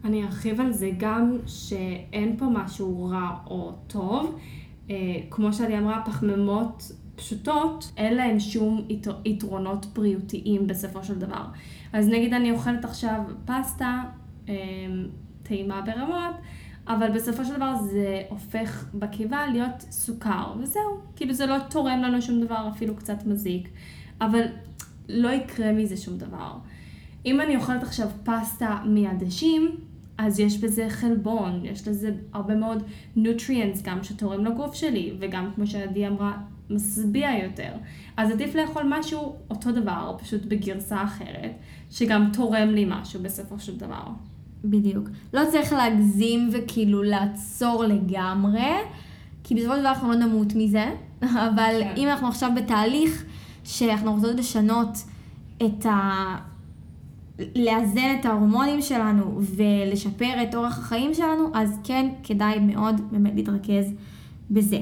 אני 0.04 0.24
ארחיב 0.24 0.62
על 0.62 0.72
זה 0.72 0.92
גם 0.98 1.38
שאין 1.46 2.36
פה 2.38 2.46
משהו 2.46 3.10
רע 3.10 3.30
או 3.48 3.72
טוב. 3.88 4.36
אה, 4.90 4.96
כמו 5.30 5.54
שעדי 5.54 5.78
אמרה, 5.78 6.02
פחמימות 6.06 6.92
פשוטות, 7.16 7.92
אין 7.98 8.14
להן 8.14 8.40
שום 8.40 8.88
יתרונות 9.26 9.86
בריאותיים 9.86 10.68
בסופו 10.68 11.04
של 11.04 11.20
דבר. 11.20 11.44
אז 11.94 12.08
נגיד 12.08 12.34
אני 12.34 12.52
אוכלת 12.52 12.86
עכשיו 12.86 13.22
פסטה, 13.46 14.04
אה, 14.50 14.56
טעימה 15.44 15.82
ברמות, 15.82 16.36
אבל 16.88 17.12
בסופו 17.12 17.46
של 17.46 17.56
דבר 17.56 17.76
זה 17.76 18.22
הופך 18.30 18.86
בקיבה 18.94 19.48
להיות 19.48 19.82
סוכר, 19.92 20.54
וזהו. 20.60 21.00
כאילו 21.16 21.34
זה 21.34 21.46
לא 21.46 21.58
תורם 21.70 22.02
לנו 22.02 22.22
שום 22.22 22.42
דבר, 22.42 22.70
אפילו 22.76 22.96
קצת 22.96 23.26
מזיק. 23.26 23.70
אבל 24.22 24.42
לא 25.10 25.30
יקרה 25.30 25.72
מזה 25.72 25.98
שום 25.98 26.18
דבר. 26.18 26.54
אם 27.26 27.42
אני 27.42 27.56
אוכלת 27.56 27.84
עכשיו 27.84 28.08
פסטה 28.24 28.78
מעדשים, 28.86 29.72
אז 30.18 30.40
יש 30.40 30.58
בזה 30.58 30.90
חלבון, 30.90 31.66
יש 31.66 31.88
לזה 31.88 32.12
הרבה 32.34 32.56
מאוד 32.56 32.84
נוטריאנס 33.16 33.82
גם 33.82 34.04
שתורם 34.04 34.46
לגוף 34.46 34.76
שלי, 34.76 35.14
וגם 35.20 35.52
כמו 35.56 35.68
שעדי 35.68 36.08
אמרה, 36.08 36.38
משביע 36.76 37.30
יותר. 37.44 37.72
אז 38.18 38.32
עדיף 38.32 38.56
לאכול 38.56 38.84
משהו 38.88 39.36
אותו 39.50 39.72
דבר, 39.72 40.16
פשוט 40.20 40.46
בגרסה 40.46 41.04
אחרת, 41.04 41.52
שגם 41.92 42.30
תורם 42.34 42.70
לי 42.70 42.86
משהו 42.88 43.20
בסופו 43.24 43.60
של 43.60 43.78
דבר. 43.78 44.04
בדיוק. 44.64 45.10
לא 45.34 45.42
צריך 45.52 45.74
להגזים 45.74 46.50
וכאילו 46.52 47.04
לעצור 47.04 47.84
לגמרי, 47.84 48.72
כי 49.44 49.56
בסופו 49.56 49.76
של 49.76 49.80
דבר 49.80 49.90
אנחנו 49.90 50.12
לא 50.12 50.16
נמות 50.16 50.54
מזה, 50.56 50.86
אבל 51.48 51.76
כן. 51.80 51.94
אם 51.98 52.08
אנחנו 52.08 52.28
עכשיו 52.28 52.52
בתהליך 52.56 53.26
שאנחנו 53.64 54.14
רוצות 54.14 54.36
לשנות 54.36 54.98
את 55.66 55.86
ה... 55.86 56.52
לאזן 57.56 58.16
את 58.20 58.26
ההורמונים 58.26 58.82
שלנו 58.82 59.42
ולשפר 59.42 60.44
את 60.44 60.56
אורח 60.56 60.80
החיים 60.80 61.14
שלנו, 61.14 61.50
אז 61.54 61.80
כן, 61.84 62.10
כדאי 62.24 62.60
מאוד 62.60 63.02
באמת 63.12 63.36
להתרכז 63.36 63.94
בזה. 64.52 64.80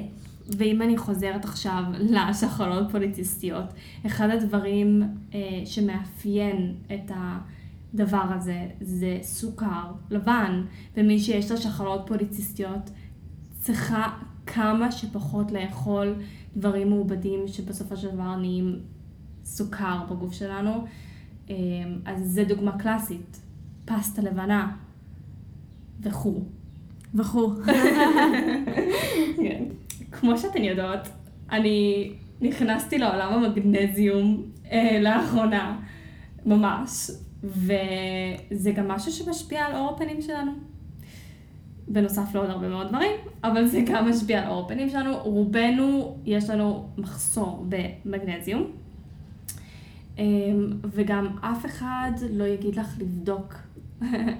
ואם 0.57 0.81
אני 0.81 0.97
חוזרת 0.97 1.45
עכשיו 1.45 1.83
לשחלות 1.99 2.91
פוליטיסטיות, 2.91 3.65
אחד 4.05 4.29
הדברים 4.29 5.03
אה, 5.33 5.39
שמאפיין 5.65 6.75
את 6.93 7.11
הדבר 7.15 8.25
הזה 8.35 8.67
זה 8.81 9.17
סוכר 9.21 9.91
לבן, 10.09 10.63
ומי 10.97 11.19
שיש 11.19 11.51
לה 11.51 11.57
שחלות 11.57 12.01
פוליטיסטיות 12.07 12.89
צריכה 13.59 14.07
כמה 14.45 14.91
שפחות 14.91 15.51
לאכול 15.51 16.15
דברים 16.57 16.89
מעובדים 16.89 17.47
שבסופו 17.47 17.97
של 17.97 18.11
דבר 18.11 18.35
נהיים 18.35 18.79
סוכר 19.43 20.03
בגוף 20.09 20.33
שלנו. 20.33 20.85
אמ, 21.49 21.55
אז 22.05 22.21
זה 22.25 22.43
דוגמה 22.43 22.77
קלאסית, 22.77 23.41
פסטה 23.85 24.21
לבנה 24.21 24.71
וכו'. 26.01 26.43
וכו'. 27.15 27.53
כן. 29.43 29.63
כמו 30.11 30.37
שאתן 30.37 30.63
יודעות, 30.63 31.07
אני 31.51 32.11
נכנסתי 32.41 32.97
לעולם 32.97 33.33
המגנזיום 33.33 34.43
אה, 34.71 34.99
לאחרונה, 35.01 35.79
ממש, 36.45 37.11
וזה 37.43 38.71
גם 38.71 38.87
משהו 38.87 39.11
שמשפיע 39.11 39.65
על 39.65 39.75
אור 39.75 39.89
הפנים 39.89 40.21
שלנו. 40.21 40.51
בנוסף 41.87 42.35
לעוד 42.35 42.49
הרבה 42.49 42.67
מאוד 42.67 42.87
דברים, 42.87 43.11
אבל 43.43 43.67
זה 43.67 43.81
גם 43.85 44.09
משפיע 44.09 44.41
על 44.41 44.47
אור 44.47 44.65
הפנים 44.65 44.89
שלנו. 44.89 45.17
רובנו, 45.23 46.17
יש 46.25 46.49
לנו 46.49 46.89
מחסור 46.97 47.65
במגנזיום. 47.69 48.71
אמ, 50.17 50.71
וגם 50.83 51.27
אף 51.41 51.65
אחד 51.65 52.11
לא 52.31 52.43
יגיד 52.43 52.75
לך 52.75 52.95
לבדוק 52.99 53.53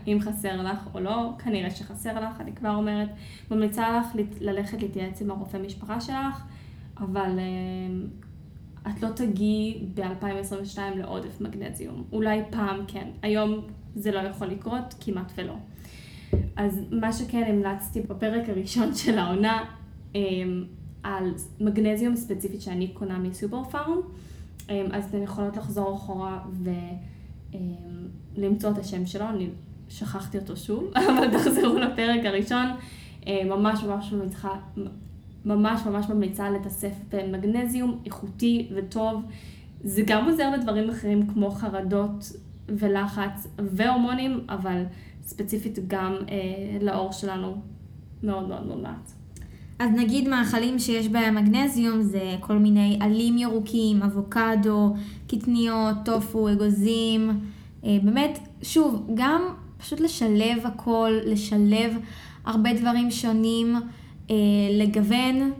אם 0.07 0.17
חסר 0.21 0.61
לך 0.61 0.89
או 0.93 0.99
לא, 0.99 1.31
כנראה 1.43 1.71
שחסר 1.71 2.19
לך, 2.19 2.41
אני 2.41 2.53
כבר 2.53 2.75
אומרת. 2.75 3.09
ממליצה 3.51 3.99
לך 3.99 4.07
ללכת 4.41 4.81
להתייעץ 4.81 5.21
עם 5.21 5.31
הרופא 5.31 5.57
משפחה 5.57 6.01
שלך, 6.01 6.43
אבל 6.97 7.39
אמ, 7.39 8.07
את 8.87 9.03
לא 9.03 9.09
תגיעי 9.09 9.85
ב-2022 9.93 10.79
לעודף 10.95 11.41
מגנזיום. 11.41 12.03
אולי 12.11 12.41
פעם 12.49 12.77
כן, 12.87 13.07
היום 13.21 13.61
זה 13.95 14.11
לא 14.11 14.19
יכול 14.19 14.47
לקרות 14.47 14.95
כמעט 14.99 15.31
ולא. 15.37 15.55
אז 16.55 16.81
מה 16.91 17.13
שכן 17.13 17.43
המלצתי 17.47 18.01
בפרק 18.01 18.49
הראשון 18.49 18.95
של 18.95 19.17
העונה, 19.17 19.65
אמ, 20.15 20.65
על 21.03 21.33
מגנזיום 21.59 22.15
ספציפית 22.15 22.61
שאני 22.61 22.87
קונה 22.87 23.17
מסופר 23.17 23.63
פארם. 23.63 23.99
אמ, 24.69 24.85
אז 24.91 25.05
אתן 25.05 25.23
יכולות 25.23 25.57
לחזור 25.57 25.95
אחורה 25.95 26.39
ולמצוא 28.39 28.69
את 28.69 28.77
השם 28.77 29.05
שלו, 29.05 29.29
אני 29.29 29.50
שכחתי 29.89 30.38
אותו 30.38 30.58
שוב, 30.58 30.91
אבל 31.10 31.31
תחזרו 31.31 31.79
לפרק 31.79 32.25
הראשון, 32.25 32.65
אמ, 33.27 33.50
ממש 33.50 33.84
ממש 33.84 34.12
ממליצה, 34.12 34.50
ממש 35.46 35.81
ממש 35.86 36.10
ממליצה 36.10 36.50
לתאסף 36.50 36.93
במגנזיום 37.12 38.00
איכותי 38.05 38.69
וטוב. 38.75 39.22
זה 39.84 40.01
גם 40.08 40.29
עוזר 40.29 40.51
לדברים 40.51 40.89
אחרים 40.89 41.27
כמו 41.27 41.51
חרדות 41.51 42.31
ולחץ 42.67 43.48
והורמונים, 43.58 44.39
אבל 44.50 44.84
ספציפית 45.22 45.79
גם 45.88 46.15
אה, 46.29 46.77
לאור 46.81 47.12
שלנו 47.12 47.55
מאוד 48.24 48.48
מאוד 48.48 48.67
מומלץ. 48.67 49.15
אז 49.79 49.89
נגיד 49.96 50.27
מאכלים 50.27 50.79
שיש 50.79 51.08
בהם 51.08 51.36
מגנזיום 51.36 52.01
זה 52.01 52.36
כל 52.39 52.58
מיני 52.58 53.00
עלים 53.01 53.38
ירוקים, 53.38 54.03
אבוקדו, 54.03 54.93
קטניות, 55.27 55.96
טופו, 56.05 56.50
אגוזים. 56.50 57.39
אה, 57.86 57.98
באמת, 58.03 58.39
שוב, 58.62 59.07
גם 59.13 59.41
פשוט 59.77 60.00
לשלב 60.00 60.65
הכל, 60.65 61.12
לשלב 61.25 61.98
הרבה 62.45 62.74
דברים 62.74 63.12
שונים, 63.12 63.75
אה, 64.29 64.36
לגוון, 64.71 65.51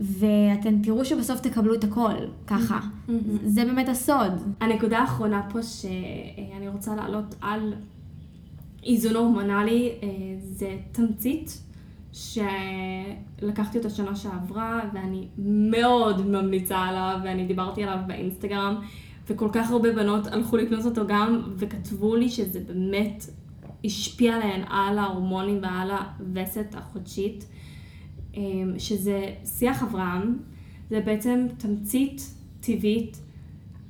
ואתם 0.00 0.82
תראו 0.82 1.04
שבסוף 1.04 1.40
תקבלו 1.40 1.74
את 1.74 1.84
הכל, 1.84 2.14
ככה. 2.46 2.80
Mm-hmm. 2.80 3.12
זה 3.44 3.64
באמת 3.64 3.88
הסוד. 3.88 4.32
הנקודה 4.60 4.98
האחרונה 4.98 5.42
פה 5.50 5.62
שאני 5.62 6.68
רוצה 6.68 6.94
להעלות 6.96 7.34
על 7.40 7.74
איזון 8.86 9.16
הורמונלי 9.16 9.92
אה, 10.02 10.08
זה 10.40 10.76
תמצית. 10.92 11.62
שלקחתי 12.12 13.78
אותו 13.78 13.90
שנה 13.90 14.16
שעברה, 14.16 14.80
ואני 14.94 15.26
מאוד 15.38 16.26
ממליצה 16.26 16.78
עליו, 16.78 17.18
ואני 17.24 17.46
דיברתי 17.46 17.82
עליו 17.84 17.98
באינסטגרם, 18.06 18.74
וכל 19.28 19.48
כך 19.52 19.70
הרבה 19.70 19.92
בנות 19.92 20.26
הלכו 20.26 20.56
לקנות 20.56 20.84
אותו 20.84 21.06
גם, 21.06 21.42
וכתבו 21.56 22.16
לי 22.16 22.28
שזה 22.28 22.60
באמת 22.60 23.24
השפיע 23.84 24.34
עליהן 24.34 24.62
על 24.68 24.98
ההורמונים 24.98 25.58
ועל 25.62 25.90
הווסת 25.90 26.74
החודשית, 26.74 27.46
אמ, 28.34 28.74
שזה 28.78 29.34
שיח 29.44 29.82
אברהם, 29.82 30.38
זה 30.90 31.00
בעצם 31.00 31.46
תמצית 31.58 32.34
טבעית, 32.60 33.20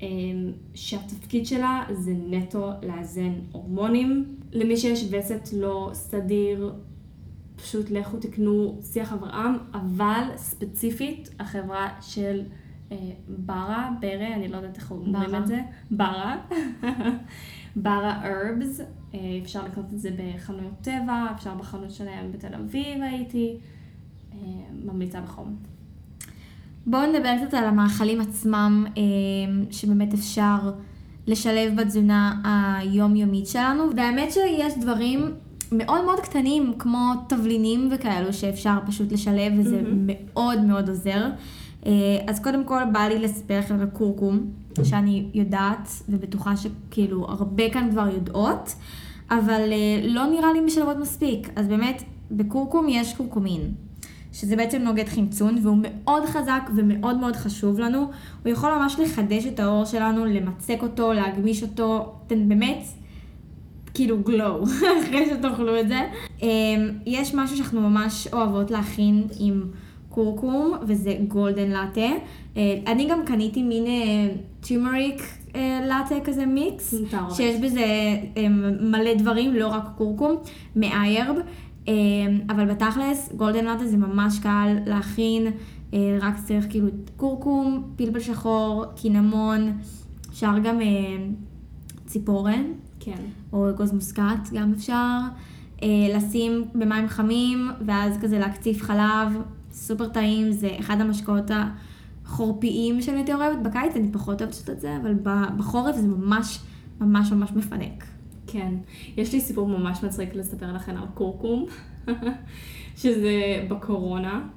אמ, 0.02 0.52
שהתפקיד 0.74 1.46
שלה 1.46 1.84
זה 1.92 2.12
נטו 2.30 2.70
לאזן 2.82 3.32
הורמונים. 3.52 4.36
למי 4.52 4.76
שיש 4.76 5.04
וסת 5.10 5.48
לא 5.52 5.90
סדיר 5.92 6.72
פשוט 7.56 7.90
לכו 7.90 8.16
תקנו 8.16 8.80
שיח 8.92 9.12
אברהם, 9.12 9.54
אבל 9.72 10.22
ספציפית 10.36 11.30
החברה 11.40 11.88
של 12.00 12.42
ברה, 13.28 13.90
ברה, 14.00 14.34
אני 14.34 14.48
לא 14.48 14.56
יודעת 14.56 14.76
איך 14.76 14.90
אומרים 14.90 15.34
את 15.34 15.46
זה, 15.46 15.60
ברה, 15.90 16.36
ברה 17.76 18.20
ארבס, 18.24 18.80
אה, 19.14 19.18
אפשר 19.42 19.64
לקנות 19.64 19.86
את 19.92 19.98
זה 19.98 20.10
בחנויות 20.16 20.74
טבע, 20.82 21.26
אפשר 21.36 21.54
בחנות 21.54 21.90
שלהם 21.90 22.32
בתל 22.32 22.54
אביב 22.54 23.02
הייתי, 23.02 23.56
אה, 24.32 24.38
ממליצה 24.84 25.20
בחום. 25.20 25.56
בואו 26.86 27.12
נדבר 27.12 27.34
קצת 27.46 27.54
על 27.54 27.64
המאכלים 27.64 28.20
עצמם, 28.20 28.86
אה, 28.96 29.02
שבאמת 29.70 30.14
אפשר 30.14 30.72
לשלב 31.26 31.80
בתזונה 31.80 32.40
היומיומית 32.44 33.46
שלנו, 33.46 33.84
והאמת 33.96 34.32
שיש 34.32 34.78
דברים 34.80 35.20
מאוד 35.72 36.04
מאוד 36.04 36.20
קטנים, 36.20 36.72
כמו 36.78 37.12
תבלינים 37.28 37.88
וכאלו, 37.92 38.32
שאפשר 38.32 38.78
פשוט 38.86 39.12
לשלב, 39.12 39.52
וזה 39.58 39.80
mm-hmm. 39.80 40.12
מאוד 40.34 40.60
מאוד 40.60 40.88
עוזר. 40.88 41.30
אה, 41.86 41.92
אז 42.26 42.40
קודם 42.40 42.64
כל 42.64 42.82
בא 42.92 43.00
לי 43.00 43.18
לספר 43.18 43.58
לכם 43.58 43.80
על 43.80 43.86
קורקום, 43.86 44.50
שאני 44.84 45.26
יודעת 45.34 45.88
ובטוחה 46.08 46.54
שכאילו 46.56 47.26
הרבה 47.28 47.70
כאן 47.70 47.88
כבר 47.90 48.08
יודעות, 48.14 48.74
אבל 49.30 49.72
אה, 49.72 50.00
לא 50.02 50.26
נראה 50.26 50.52
לי 50.52 50.60
משלבות 50.60 50.96
מספיק. 50.96 51.48
אז 51.56 51.68
באמת, 51.68 52.02
בקורקום 52.30 52.86
יש 52.88 53.14
קורקומין, 53.14 53.72
שזה 54.32 54.56
בעצם 54.56 54.82
נוגד 54.82 55.08
חמצון, 55.08 55.58
והוא 55.62 55.78
מאוד 55.82 56.24
חזק 56.26 56.70
ומאוד 56.76 57.16
מאוד 57.16 57.36
חשוב 57.36 57.78
לנו. 57.80 58.10
הוא 58.44 58.52
יכול 58.52 58.70
ממש 58.74 58.96
לחדש 58.98 59.46
את 59.46 59.60
העור 59.60 59.84
שלנו, 59.84 60.24
למצק 60.24 60.78
אותו, 60.82 61.12
להגמיש 61.12 61.62
אותו, 61.62 62.12
אתם 62.26 62.48
באמת, 62.48 62.84
כאילו 63.94 64.18
גלו, 64.22 64.64
אחרי 65.02 65.26
שתאכלו 65.26 65.80
את 65.80 65.88
זה. 65.88 66.00
אמ, 66.42 66.48
יש 67.06 67.34
משהו 67.34 67.56
שאנחנו 67.56 67.80
ממש 67.80 68.28
אוהבות 68.32 68.70
להכין 68.70 69.26
עם 69.38 69.62
קורקום, 70.18 70.72
וזה 70.82 71.16
golden 71.28 71.70
latte. 71.70 72.10
אה, 72.56 72.78
אני 72.86 73.08
גם 73.10 73.24
קניתי 73.24 73.62
מין 73.62 73.84
turmeric 74.60 75.22
latte 75.88 76.14
כזה 76.24 76.46
מיקס. 76.46 76.94
שיש 77.36 77.60
בזה 77.60 77.84
אה, 78.36 78.48
מלא 78.80 79.14
דברים, 79.14 79.54
לא 79.54 79.68
רק 79.68 79.84
קורקום, 79.96 80.36
מ 80.76 80.85
iHerb. 80.85 81.36
אה, 81.88 81.94
אבל 82.50 82.64
בתכלס, 82.64 83.32
golden 83.36 83.64
latte 83.64 83.86
זה 83.86 83.96
ממש 83.96 84.38
קל 84.38 84.76
להכין, 84.86 85.46
אה, 85.94 86.18
רק 86.20 86.34
צריך 86.44 86.66
כאילו 86.70 86.88
קורקום, 87.16 87.82
פלפל 87.96 88.20
שחור, 88.20 88.84
קינמון, 88.96 89.72
אפשר 90.30 90.58
גם 90.64 90.80
אה, 90.80 90.86
ציפורן, 92.06 92.64
כן. 93.00 93.20
או 93.52 93.70
אגוז 93.70 93.92
מוסקת, 93.92 94.52
גם 94.52 94.72
אפשר. 94.76 95.18
אה, 95.82 95.88
לשים 96.16 96.64
במים 96.74 97.08
חמים, 97.08 97.70
ואז 97.86 98.18
כזה 98.22 98.38
להקציף 98.38 98.82
חלב, 98.82 99.42
סופר 99.78 100.08
טעים, 100.08 100.52
זה 100.52 100.76
אחד 100.80 101.00
המשקאות 101.00 101.50
החורפיים 102.24 103.02
שאני 103.02 103.18
יותר 103.18 103.36
אוהבת. 103.36 103.62
בקיץ 103.62 103.96
אני 103.96 104.12
פחות 104.12 104.42
אוהבת 104.42 104.54
לעשות 104.54 104.70
את 104.70 104.80
זה, 104.80 104.96
אבל 104.96 105.14
בחורף 105.56 105.96
זה 105.96 106.08
ממש 106.08 106.58
ממש 107.00 107.32
ממש 107.32 107.50
מפנק. 107.52 108.04
כן. 108.46 108.74
יש 109.16 109.32
לי 109.32 109.40
סיפור 109.40 109.68
ממש 109.68 110.04
מצחיק 110.04 110.34
לספר 110.34 110.72
לכם 110.72 110.96
על 110.96 111.06
קורקום, 111.14 111.66
שזה 113.00 113.66
בקורונה. 113.68 114.48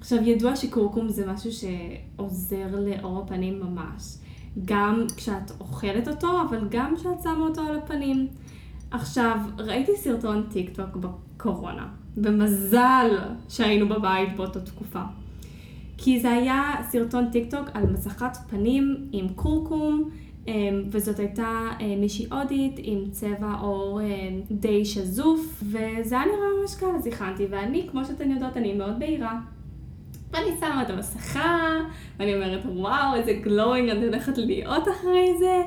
עכשיו, 0.00 0.22
ידוע 0.22 0.56
שקורקום 0.56 1.08
זה 1.08 1.32
משהו 1.32 1.50
שעוזר 1.52 2.66
לעור 2.72 3.22
הפנים 3.22 3.60
ממש. 3.60 4.16
גם 4.64 5.06
כשאת 5.16 5.50
אוכלת 5.60 6.08
אותו, 6.08 6.42
אבל 6.48 6.68
גם 6.70 6.94
כשאת 6.96 7.22
שמה 7.22 7.40
אותו 7.40 7.60
על 7.60 7.78
הפנים. 7.78 8.28
עכשיו, 8.90 9.38
ראיתי 9.58 9.92
סרטון 9.96 10.46
טיק 10.50 10.70
טוק 10.76 10.96
בקורונה, 11.40 11.86
ומזל 12.16 13.18
שהיינו 13.48 13.88
בבית 13.88 14.36
באותה 14.36 14.60
תקופה. 14.60 15.02
כי 15.98 16.20
זה 16.20 16.30
היה 16.30 16.72
סרטון 16.88 17.30
טיק 17.30 17.50
טוק 17.50 17.68
על 17.74 17.86
מסכת 17.86 18.36
פנים 18.50 19.08
עם 19.12 19.28
קורקום, 19.28 20.10
אמ, 20.46 20.52
וזאת 20.90 21.18
הייתה 21.18 21.68
אה, 21.80 21.96
מישהי 21.98 22.26
הודית 22.32 22.74
עם 22.76 23.10
צבע 23.10 23.52
עור 23.60 24.00
אה, 24.00 24.28
די 24.50 24.84
שזוף, 24.84 25.62
וזה 25.62 26.14
היה 26.20 26.24
נראה 26.24 26.60
ממש 26.60 26.74
קל, 26.74 26.86
אז 26.96 27.06
הכנתי, 27.06 27.46
ואני, 27.50 27.88
כמו 27.90 28.04
שאתן 28.04 28.30
יודעות, 28.30 28.56
אני 28.56 28.72
מאוד 28.72 28.98
בהירה. 28.98 29.40
ואני 30.32 30.50
שמה 30.60 30.82
את 30.82 30.90
המסכה, 30.90 31.78
ואני 32.18 32.34
אומרת, 32.34 32.60
וואו, 32.64 33.14
איזה 33.14 33.32
גלואינג 33.32 33.88
אני 33.88 34.06
הולכת 34.06 34.38
להיות 34.38 34.88
אחרי 34.88 35.28
זה. 35.38 35.62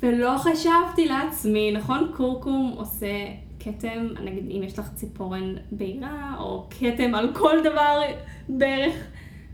ולא 0.00 0.38
חשבתי 0.38 1.06
לעצמי, 1.08 1.72
נכון, 1.72 2.10
קורקום 2.16 2.74
עושה 2.76 3.26
כתם, 3.60 4.06
נגיד 4.24 4.50
אם 4.50 4.62
יש 4.62 4.78
לך 4.78 4.90
ציפורן 4.94 5.54
בהירה, 5.72 6.36
או 6.38 6.68
כתם 6.70 7.14
על 7.14 7.34
כל 7.34 7.56
דבר 7.64 8.00
בערך 8.48 8.94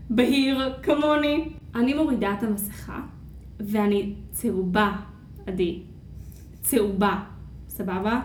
בהיר 0.09 0.73
כמוני. 0.83 1.49
אני 1.75 1.93
מורידה 1.93 2.33
את 2.37 2.43
המסכה, 2.43 3.01
ואני 3.59 4.13
צהובה, 4.31 4.95
עדי. 5.47 5.79
צהובה, 6.61 7.19
סבבה? 7.67 8.21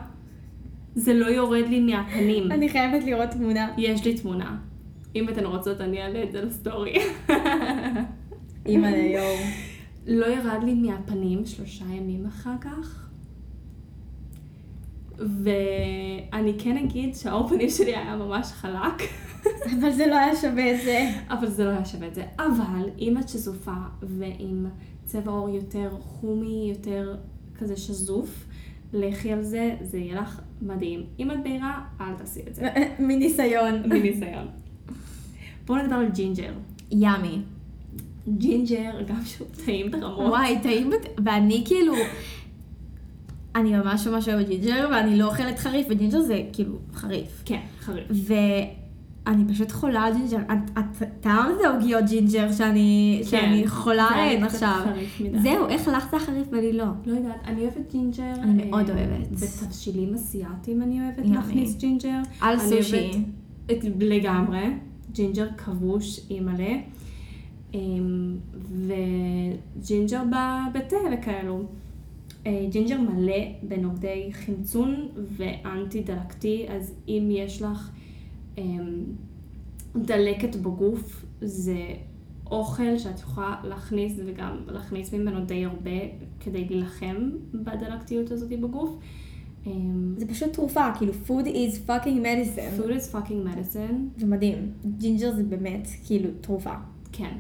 זה 0.95 1.15
לא 1.15 1.27
יורד 1.27 1.65
לי 1.69 1.81
מהפנים. 1.81 2.53
אני 2.53 2.69
חייבת 2.69 3.05
לראות 3.05 3.31
תמונה. 3.31 3.71
יש 3.79 4.05
לי 4.05 4.15
תמונה. 4.15 4.57
אם 5.17 5.29
אתן 5.29 5.47
רוצות, 5.47 5.81
אני 5.81 6.03
אעלה 6.03 6.23
את 6.23 6.33
זה 6.33 6.45
לסטורי. 6.45 6.95
אימא 8.67 8.87
ליום. 8.87 9.41
לא 10.07 10.27
ירד 10.27 10.63
לי 10.65 10.75
מהפנים 10.75 11.47
שלושה 11.47 11.85
ימים 11.85 12.27
אחר 12.27 12.55
כך. 12.61 13.09
ואני 15.43 16.55
כן 16.59 16.77
אגיד 16.77 17.15
שהעור 17.15 17.49
פנים 17.49 17.71
שלי 17.71 17.97
היה 17.97 18.17
ממש 18.17 18.47
חלק, 18.47 19.03
אבל 19.81 19.91
זה 19.91 20.07
לא 20.07 20.15
היה 20.15 20.37
שווה 20.37 20.75
את 20.75 20.81
זה. 20.85 21.11
אבל 21.31 21.47
זה 21.47 21.65
לא 21.65 21.71
היה 21.71 21.85
שווה 21.85 22.09
את 22.09 22.15
זה. 22.15 22.25
אבל 22.39 22.89
אם 22.99 23.19
את 23.19 23.29
שזופה 23.29 23.75
ועם 24.03 24.67
צבע 25.05 25.33
עור 25.33 25.49
יותר 25.49 25.91
חומי, 26.01 26.73
יותר 26.75 27.17
כזה 27.59 27.77
שזוף, 27.77 28.47
לכי 28.93 29.33
על 29.33 29.43
זה, 29.43 29.75
זה 29.81 29.99
יהיה 29.99 30.21
לך 30.21 30.41
מדהים. 30.63 31.05
אם 31.19 31.31
את 31.31 31.43
בהירה, 31.43 31.81
אל 32.01 32.15
תעשי 32.19 32.41
את 32.49 32.55
זה. 32.55 32.69
מניסיון. 33.09 33.83
מניסיון. 33.89 34.47
בואו 35.67 35.83
נדבר 35.83 35.97
על 35.97 36.09
ג'ינג'ר. 36.09 36.53
ימי. 36.91 37.39
ג'ינג'ר, 38.29 39.03
גם 39.07 39.25
שהוא 39.25 39.49
טעים 39.65 39.91
ברמות. 39.91 40.29
וואי, 40.29 40.59
טעים, 40.63 40.91
ואני 41.25 41.63
כאילו, 41.67 41.95
אני 43.57 43.73
ממש 43.77 44.07
ממש 44.07 44.29
אוהבת 44.29 44.49
ג'ינג'ר, 44.49 44.89
ואני 44.93 45.17
לא 45.19 45.27
אוכלת 45.27 45.59
חריף, 45.59 45.87
וג'ינג'ר 45.91 46.21
זה 46.21 46.43
כאילו 46.53 46.79
חריף. 46.95 47.43
כן, 47.45 47.61
חריף. 47.81 48.07
ואני 48.11 49.45
פשוט 49.55 49.73
חולה 49.73 50.01
על 50.03 50.13
ג'ינג'ר. 50.15 50.39
את- 50.79 51.03
טעמת 51.21 51.55
את 51.61 51.65
העוגיות 51.65 52.05
ג'ינג'ר 52.09 52.53
שאני 52.53 53.21
שאני 53.25 53.69
חולה 53.69 54.07
כן. 54.09 54.15
עליהן 54.19 54.45
עכשיו. 54.45 54.81
זהו, 55.43 55.67
איך 55.69 55.89
לך 55.89 56.07
זה 56.11 56.17
החריף 56.17 56.47
ואני 56.53 56.73
לא? 56.73 56.85
לא 57.07 57.17
יודעת, 57.17 57.35
אני 57.47 57.61
אוהבת 57.61 57.93
ג'ינג'ר. 57.93 58.33
אני 58.43 58.65
מאוד 58.65 58.91
אה, 58.91 58.95
אוהבת. 58.97 59.29
בתבשילים 59.31 60.15
אסיאתיים 60.15 60.83
אני 60.83 61.01
אוהבת 61.05 61.25
ימי. 61.25 61.37
להכניס 61.37 61.77
ג'ינג'ר. 61.77 62.19
על 62.41 62.59
סושי. 62.59 62.97
אוהבת 63.11 63.17
את- 63.73 63.85
לגמרי. 64.01 64.65
ג'ינג'ר 65.13 65.47
כבוש 65.57 66.21
עם 66.29 66.47
מלא. 66.47 66.73
אמ, 67.75 68.37
וג'ינג'ר 69.77 70.23
בתה 70.75 70.97
וכאלו. 71.13 71.65
אה, 72.47 72.67
ג'ינג'ר 72.71 73.01
מלא 73.01 73.43
בנוגדי 73.63 74.31
חמצון 74.33 75.09
ואנטי 75.37 76.03
דלקתי, 76.03 76.67
אז 76.69 76.95
אם 77.09 77.29
יש 77.31 77.63
לך 77.63 77.91
אמ, 78.59 79.05
דלקת 79.97 80.57
בגוף, 80.57 81.25
זה 81.41 81.77
אוכל 82.51 82.99
שאת 82.99 83.21
יכולה 83.21 83.57
להכניס 83.65 84.13
וגם 84.27 84.57
להכניס 84.67 85.15
ממנו 85.15 85.45
די 85.45 85.65
הרבה 85.65 85.91
כדי 86.41 86.65
להילחם 86.65 87.31
בדלקתיות 87.55 88.31
הזאת 88.31 88.49
בגוף. 88.49 88.97
אמ, 89.67 90.15
זה 90.17 90.29
פשוט 90.29 90.53
תרופה, 90.53 90.91
כאילו 90.99 91.13
food 91.27 91.47
is 91.47 91.89
fucking 91.89 92.23
medicine. 92.25 92.81
food 92.81 92.91
is 92.91 93.15
fucking 93.15 93.47
medicine, 93.47 94.21
זה 94.21 94.27
מדהים. 94.27 94.73
ג'ינג'ר 94.99 95.35
זה 95.37 95.43
באמת 95.43 95.89
כאילו 96.05 96.31
תרופה. 96.41 96.75
כן. 97.13 97.37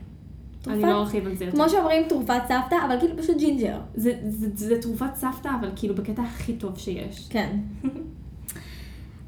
תרופה? 0.62 0.80
אני 0.80 0.92
לא 0.92 1.00
ארחיב 1.00 1.26
על 1.26 1.36
זה 1.36 1.44
יותר. 1.44 1.56
כמו 1.56 1.68
שאומרים 1.68 2.02
תרופת 2.08 2.42
סבתא, 2.48 2.76
אבל 2.86 2.98
כאילו 2.98 3.16
פשוט 3.16 3.36
ג'ינג'ר. 3.38 3.78
זה, 3.94 4.12
זה, 4.28 4.46
זה 4.54 4.82
תרופת 4.82 5.14
סבתא, 5.14 5.48
אבל 5.60 5.70
כאילו 5.76 5.94
בקטע 5.94 6.22
הכי 6.22 6.52
טוב 6.52 6.78
שיש. 6.78 7.28
כן. 7.30 7.56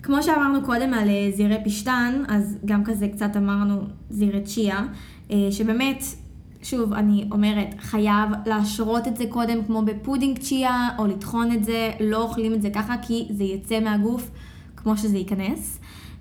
כמו 0.05 0.23
שאמרנו 0.23 0.62
קודם 0.64 0.94
על 0.94 1.09
אה, 1.09 1.31
זירי 1.35 1.57
פשטן, 1.64 2.23
אז 2.29 2.59
גם 2.64 2.85
כזה 2.85 3.09
קצת 3.09 3.37
אמרנו 3.37 3.83
זירי 4.11 4.42
צ'יה, 4.42 4.83
אה, 5.31 5.49
שבאמת, 5.51 6.03
שוב, 6.62 6.92
אני 6.92 7.29
אומרת, 7.33 7.75
חייב 7.79 8.31
להשרות 8.47 9.09
את 9.09 9.16
זה 9.16 9.25
קודם 9.29 9.64
כמו 9.64 9.83
בפודינג 9.83 10.38
צ'יה, 10.38 10.88
או 10.99 11.07
לטחון 11.07 11.53
את 11.53 11.64
זה, 11.64 11.90
לא 12.01 12.23
אוכלים 12.23 12.55
את 12.55 12.62
זה 12.62 12.70
ככה, 12.70 12.94
כי 13.03 13.27
זה 13.31 13.44
יצא 13.44 13.81
מהגוף 13.81 14.31
כמו 14.77 14.97
שזה 14.97 15.18
נכנס. 15.19 15.79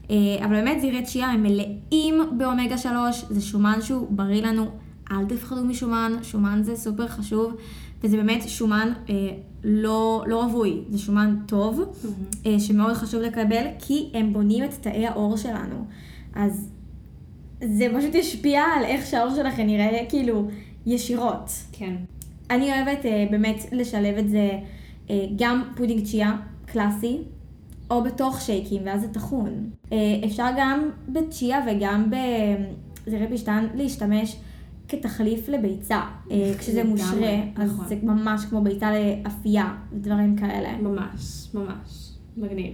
אה, 0.09 0.15
אבל 0.45 0.53
באמת 0.53 0.81
זירי 0.81 1.03
צ'יה 1.03 1.27
הם 1.27 1.43
מלאים 1.43 2.15
באומגה 2.37 2.77
3, 2.77 3.25
זה 3.29 3.41
שומן 3.41 3.81
שהוא 3.81 4.07
בריא 4.09 4.41
לנו, 4.41 4.65
אל 5.11 5.25
תפחדו 5.25 5.63
משומן, 5.63 6.13
שומן 6.23 6.61
זה 6.63 6.75
סופר 6.75 7.07
חשוב, 7.07 7.53
וזה 8.03 8.17
באמת 8.17 8.49
שומן 8.49 8.93
אה, 9.09 9.15
לא, 9.63 10.23
לא 10.27 10.43
רווי, 10.43 10.81
זה 10.89 10.97
שומן 10.97 11.35
טוב, 11.45 11.81
אה, 12.45 12.59
שמאוד 12.59 12.93
חשוב 12.93 13.21
לקבל, 13.21 13.65
כי 13.79 14.09
הם 14.13 14.33
בונים 14.33 14.63
את 14.63 14.73
תאי 14.81 15.07
העור 15.07 15.37
שלנו. 15.37 15.85
אז 16.35 16.69
זה 17.63 17.87
פשוט 17.97 18.15
ישפיע 18.15 18.61
על 18.61 18.85
איך 18.85 19.05
שהעור 19.05 19.35
שלכם 19.35 19.63
נראה 19.63 20.05
כאילו 20.09 20.47
ישירות. 20.85 21.51
כן. 21.71 21.95
אני 22.49 22.71
אוהבת 22.71 23.05
אה, 23.05 23.25
באמת 23.31 23.65
לשלב 23.71 24.17
את 24.17 24.29
זה 24.29 24.51
אה, 25.09 25.25
גם 25.35 25.63
פודינג 25.75 26.05
צ'יה 26.05 26.35
קלאסי, 26.65 27.17
או 27.91 28.03
בתוך 28.03 28.41
שייקים, 28.41 28.81
ואז 28.85 29.01
זה 29.01 29.07
טחון. 29.07 29.69
אה, 29.91 29.97
אפשר 30.25 30.47
גם 30.57 30.89
בצ'יה 31.09 31.59
וגם 31.67 32.09
בזרעי 32.09 33.27
פשתן 33.33 33.67
להשתמש 33.75 34.35
כתחליף 34.97 35.49
לביצה. 35.49 36.01
אה, 36.31 36.51
כשזה 36.57 36.83
לגמרי, 36.83 36.91
מושרה, 36.91 37.39
אז 37.55 37.73
נכון. 37.73 37.87
זה 37.87 37.95
ממש 38.03 38.45
כמו 38.45 38.61
ביצה 38.61 38.91
לאפייה 38.91 39.75
ודברים 39.91 40.35
כאלה. 40.35 40.77
ממש, 40.77 41.49
ממש. 41.53 42.13
מגניב. 42.37 42.73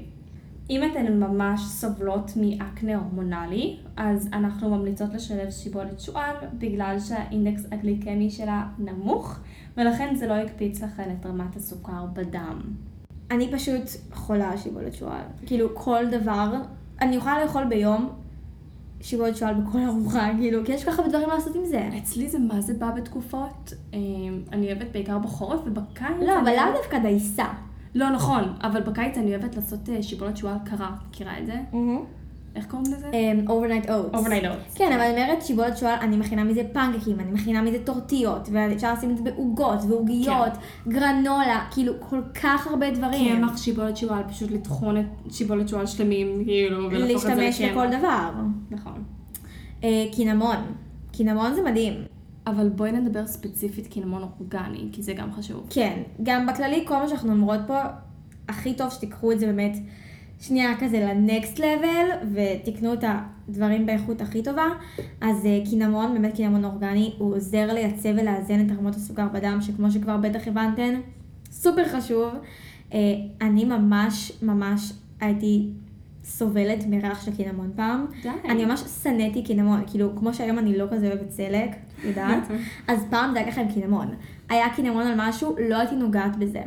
אם 0.69 0.81
אתן 0.91 1.19
ממש 1.19 1.61
סובלות 1.61 2.31
מאקנה 2.35 2.95
הורמונלי, 2.95 3.77
אז 3.97 4.29
אנחנו 4.33 4.69
ממליצות 4.69 5.13
לשלב 5.13 5.51
שיבולת 5.51 5.99
שועל, 5.99 6.35
בגלל 6.53 6.99
שהאינדקס 6.99 7.65
הגליקמי 7.71 8.29
שלה 8.29 8.67
נמוך, 8.77 9.39
ולכן 9.77 10.15
זה 10.15 10.27
לא 10.27 10.33
יקפיץ 10.33 10.83
לכן 10.83 11.15
את 11.19 11.25
רמת 11.25 11.55
הסוכר 11.55 12.05
בדם. 12.13 12.61
אני 13.31 13.51
פשוט 13.51 13.83
חולה 14.13 14.49
על 14.51 14.57
שיבולת 14.57 14.93
שועל. 14.93 15.21
כאילו, 15.45 15.75
כל 15.75 16.05
דבר 16.11 16.53
אני 17.01 17.15
יכולה 17.15 17.43
לאכול 17.43 17.65
ביום 17.65 18.09
שיבולת 19.01 19.37
שועל 19.37 19.53
בכל 19.53 19.77
ארוחה, 19.87 20.29
כאילו, 20.37 20.65
כי 20.65 20.71
יש 20.71 20.85
כל 20.85 20.91
כך 20.91 20.99
הרבה 20.99 21.11
דברים 21.11 21.29
לעשות 21.29 21.55
עם 21.55 21.65
זה. 21.65 21.89
אצלי 21.97 22.29
זה 22.29 22.39
מה 22.39 22.61
זה 22.61 22.73
בא 22.73 22.91
בתקופות. 22.91 23.73
אה, 23.93 23.99
אני 24.51 24.67
אוהבת 24.67 24.87
בעיקר 24.91 25.17
בחורף 25.17 25.59
ובקיץ. 25.65 26.27
לא, 26.27 26.39
אבל 26.39 26.51
לאו 26.55 26.77
דווקא 26.77 26.99
דייסה. 26.99 27.45
לא, 27.95 28.09
נכון, 28.09 28.43
אבל 28.61 28.81
בקיץ 28.81 29.17
אני 29.17 29.35
אוהבת 29.35 29.55
לעשות 29.55 29.89
אה, 29.89 30.03
שיבולת 30.03 30.37
שועל 30.37 30.57
קרה. 30.65 30.91
מכירה 31.09 31.39
את 31.39 31.45
זה? 31.45 31.55
איך 32.59 32.67
קוראים 32.67 32.93
לזה? 32.93 33.07
Overnight 33.47 33.89
oats. 33.89 34.19
Overnight 34.19 34.43
oats. 34.43 34.77
כן, 34.77 34.91
אבל 34.91 35.01
אני 35.01 35.23
אומרת 35.23 35.41
שיבולת 35.45 35.77
שועל, 35.77 35.99
אני 36.01 36.17
מכינה 36.17 36.43
מזה 36.43 36.61
פנקקים, 36.73 37.19
אני 37.19 37.31
מכינה 37.31 37.61
מזה 37.61 37.77
טורטיות, 37.83 38.49
ואפשר 38.51 38.93
לשים 38.93 39.11
את 39.11 39.17
זה 39.17 39.23
בעוגות 39.23 39.79
ועוגיות, 39.87 40.53
גרנולה, 40.87 41.67
כאילו 41.71 41.93
כל 42.09 42.21
כך 42.43 42.67
הרבה 42.67 42.91
דברים. 42.91 43.35
קמח 43.35 43.57
שיבולת 43.57 43.97
שועל, 43.97 44.23
פשוט 44.29 44.51
לטחון 44.51 44.97
את 44.97 45.05
שיבולת 45.31 45.69
שועל 45.69 45.85
שלמים, 45.85 46.43
כאילו, 46.45 46.85
ולהפוך 46.91 47.25
את 47.25 47.35
זה 47.35 47.41
להשתמש 47.43 47.61
לקמח. 47.61 47.83
לכל 47.83 47.97
דבר. 47.97 48.31
נכון. 48.71 49.03
אה, 49.83 50.05
קינמון. 50.11 50.57
קינמון 51.11 51.53
זה 51.53 51.61
מדהים. 51.63 51.93
אבל 52.47 52.69
בואי 52.69 52.91
נדבר 52.91 53.27
ספציפית 53.27 53.87
קינמון 53.87 54.21
אורגני, 54.21 54.89
כי 54.91 55.03
זה 55.03 55.13
גם 55.13 55.33
חשוב. 55.33 55.67
כן, 55.69 56.01
גם 56.23 56.47
בכללי, 56.47 56.83
כל 56.87 56.95
מה 56.95 57.09
שאנחנו 57.09 57.31
אומרות 57.31 57.59
פה, 57.67 57.79
הכי 58.47 58.73
טוב 58.73 58.89
שתיקחו 58.89 59.31
את 59.31 59.39
זה 59.39 59.45
באמת 59.45 59.77
שנייה 60.41 60.77
כזה 60.79 60.99
לנקסט 60.99 61.59
לבל, 61.59 62.09
ותקנו 62.33 62.93
את 62.93 63.03
הדברים 63.47 63.85
באיכות 63.85 64.21
הכי 64.21 64.43
טובה. 64.43 64.67
אז 65.21 65.45
אה, 65.45 65.59
קינמון, 65.69 66.13
באמת 66.13 66.35
קינמון 66.35 66.65
אורגני, 66.65 67.13
הוא 67.17 67.35
עוזר 67.35 67.73
לייצב 67.73 68.09
ולאזן 68.09 68.65
את 68.65 68.77
רמות 68.77 68.95
הסוכר 68.95 69.27
בדם, 69.27 69.57
שכמו 69.61 69.91
שכבר 69.91 70.17
בטח 70.17 70.47
הבנתן, 70.47 70.99
סופר 71.51 71.87
חשוב. 71.87 72.33
אה, 72.93 72.99
אני 73.41 73.65
ממש 73.65 74.31
ממש 74.41 74.93
הייתי 75.19 75.69
סובלת 76.23 76.83
מריח 76.87 77.25
של 77.25 77.35
קינמון 77.35 77.71
פעם. 77.75 78.05
די. 78.23 78.29
אני 78.45 78.65
ממש 78.65 78.79
שנאתי 79.03 79.43
קינמון, 79.43 79.83
כאילו, 79.87 80.15
כמו 80.15 80.33
שהיום 80.33 80.59
אני 80.59 80.77
לא 80.77 80.85
כזה 80.91 81.07
אוהבת 81.07 81.31
סלק, 81.31 81.69
יודעת? 82.03 82.43
אז 82.87 83.05
פעם 83.09 83.31
זה 83.33 83.39
היה 83.39 83.51
ככה 83.51 83.61
עם 83.61 83.71
קינמון. 83.71 84.07
היה 84.49 84.65
קינמון 84.75 85.07
על 85.07 85.13
משהו, 85.17 85.55
לא 85.69 85.77
הייתי 85.77 85.95
נוגעת 85.95 86.35
בזה. 86.35 86.61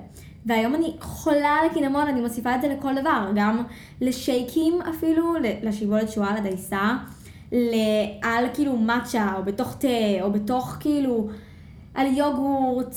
והיום 0.46 0.74
אני 0.74 0.92
חולה 1.00 1.48
על 1.48 1.66
הקינמון, 1.70 2.06
אני 2.06 2.20
מוסיפה 2.20 2.54
את 2.56 2.62
זה 2.62 2.68
לכל 2.68 2.94
דבר, 3.00 3.30
גם 3.34 3.62
לשייקים 4.00 4.74
אפילו, 4.90 5.34
לשיבולת 5.62 6.10
שועל, 6.10 6.36
לדייסה, 6.36 6.96
על 8.22 8.44
כאילו 8.54 8.76
מאצ'ה, 8.76 9.32
או 9.36 9.42
בתוך 9.44 9.76
תה, 9.78 9.88
או 10.22 10.32
בתוך 10.32 10.76
כאילו, 10.80 11.28
על 11.94 12.06
יוגורט, 12.06 12.94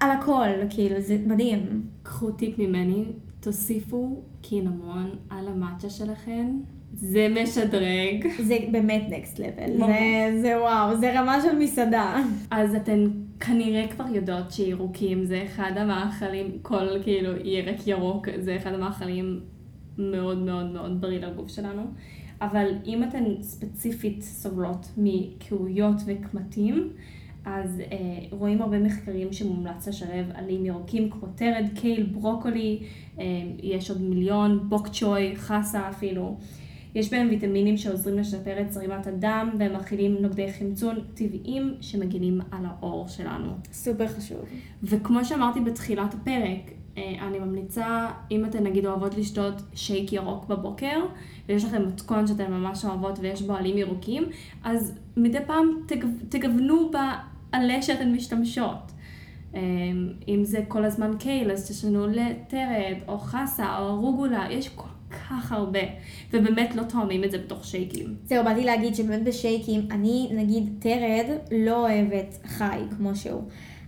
על 0.00 0.10
הכל, 0.10 0.48
כאילו, 0.70 1.00
זה 1.00 1.18
מדהים. 1.26 1.82
קחו 2.02 2.30
טיפ 2.30 2.58
ממני, 2.58 3.04
תוסיפו 3.40 4.22
קינמון 4.42 5.10
על 5.30 5.48
המאצ'ה 5.48 5.90
שלכם, 5.90 6.60
זה 6.94 7.28
משדרג. 7.42 8.26
זה 8.42 8.56
באמת 8.70 9.02
נקסט 9.08 9.38
לבל. 9.38 9.76
זה, 9.78 10.38
זה 10.42 10.60
וואו, 10.60 10.96
זה 10.96 11.20
רמה 11.20 11.42
של 11.42 11.58
מסעדה. 11.58 12.16
אז 12.50 12.74
אתן 12.74 13.04
כנראה 13.46 13.88
כבר 13.88 14.04
יודעות 14.12 14.50
שירוקים 14.50 15.24
זה 15.24 15.42
אחד 15.44 15.72
המאכלים, 15.76 16.58
כל 16.62 17.02
כאילו 17.02 17.36
ירק 17.46 17.86
ירוק 17.86 18.28
זה 18.38 18.56
אחד 18.56 18.72
המאכלים 18.74 19.40
מאוד 19.98 20.38
מאוד 20.38 20.66
מאוד 20.66 21.00
בריא 21.00 21.20
לגוף 21.26 21.48
שלנו. 21.48 21.82
אבל 22.40 22.66
אם 22.86 23.04
אתן 23.04 23.24
ספציפית 23.42 24.22
סובלות 24.22 24.86
מקהויות 24.96 25.96
וקמטים, 26.06 26.90
אז 27.44 27.80
אה, 27.80 27.96
רואים 28.30 28.62
הרבה 28.62 28.78
מחקרים 28.78 29.32
שמומלץ 29.32 29.88
לשלב 29.88 30.30
עלים 30.34 30.66
ירוקים 30.66 31.10
כמו 31.10 31.28
תרד, 31.34 31.66
קייל, 31.74 32.02
ברוקולי, 32.02 32.82
אה, 33.18 33.24
יש 33.62 33.90
עוד 33.90 34.02
מיליון, 34.02 34.68
בוק 34.68 34.88
צ'וי, 34.88 35.36
חסה 35.36 35.88
אפילו. 35.88 36.36
יש 36.94 37.10
בהם 37.10 37.28
ויטמינים 37.30 37.76
שעוזרים 37.76 38.18
לשפר 38.18 38.60
את 38.60 38.72
זרימת 38.72 39.06
הדם 39.06 39.50
והם 39.58 39.76
מכילים 39.76 40.16
נוגדי 40.20 40.52
חמצון 40.52 40.96
טבעיים 41.14 41.74
שמגינים 41.80 42.40
על 42.50 42.66
העור 42.66 43.08
שלנו. 43.08 43.52
סופר 43.72 44.08
חשוב. 44.08 44.38
וכמו 44.82 45.24
שאמרתי 45.24 45.60
בתחילת 45.60 46.14
הפרק, 46.14 46.70
אה, 46.98 47.14
אני 47.28 47.38
ממליצה, 47.38 48.10
אם 48.30 48.44
אתן 48.44 48.64
נגיד 48.64 48.86
אוהבות 48.86 49.18
לשתות 49.18 49.54
שייק 49.74 50.12
ירוק 50.12 50.46
בבוקר, 50.46 51.00
ויש 51.48 51.64
לכם 51.64 51.88
מתכון 51.88 52.26
שאתן 52.26 52.52
ממש 52.52 52.84
אוהבות 52.84 53.18
ויש 53.18 53.42
בו 53.42 53.52
עלים 53.54 53.78
ירוקים, 53.78 54.24
אז 54.64 54.98
מדי 55.16 55.38
פעם 55.46 55.66
תגו, 55.86 56.08
תגוונו 56.28 56.90
בעלה 56.90 57.82
שאתן 57.82 58.12
משתמשות. 58.12 58.92
אה, 59.54 59.60
אם 60.28 60.44
זה 60.44 60.64
כל 60.68 60.84
הזמן 60.84 61.10
קייל, 61.18 61.50
אז 61.50 61.70
תשנו 61.70 62.06
לטרד, 62.06 62.96
או 63.08 63.18
חסה, 63.18 63.78
או 63.78 64.00
רוגולה, 64.00 64.46
יש 64.50 64.68
כל 64.68 64.93
כך 65.14 65.52
הרבה, 65.52 65.80
ובאמת 66.32 66.74
לא 66.74 66.82
תואמים 66.82 67.24
את 67.24 67.30
זה 67.30 67.38
בתוך 67.38 67.64
שייקים. 67.64 68.14
זהו, 68.24 68.44
באתי 68.44 68.64
להגיד 68.64 68.94
שבאמת 68.94 69.24
בשייקים, 69.24 69.80
אני 69.90 70.28
נגיד 70.32 70.68
תרד 70.78 71.26
לא 71.52 71.88
אוהבת 71.88 72.38
חי 72.46 72.80
כמו 72.96 73.16
שהוא. 73.16 73.42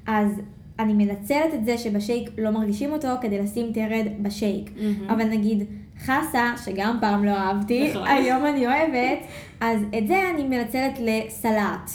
אז 0.06 0.40
אני 0.78 0.92
מנצלת 0.92 1.54
את 1.54 1.64
זה 1.64 1.78
שבשייק 1.78 2.30
לא 2.38 2.50
מרגישים 2.50 2.92
אותו 2.92 3.08
כדי 3.20 3.38
לשים 3.38 3.72
תרד 3.72 4.06
בשייק. 4.22 4.70
מהמם. 4.76 5.10
אבל 5.10 5.24
נגיד 5.24 5.64
חסה, 5.98 6.52
שגם 6.64 6.98
פעם 7.00 7.24
לא 7.24 7.30
אהבתי, 7.30 7.90
נכון. 7.90 8.06
היום 8.16 8.46
אני 8.46 8.66
אוהבת, 8.66 9.18
אז 9.60 9.80
את 9.98 10.08
זה 10.08 10.30
אני 10.34 10.44
מנצלת 10.44 10.98
לסלט. 11.00 11.90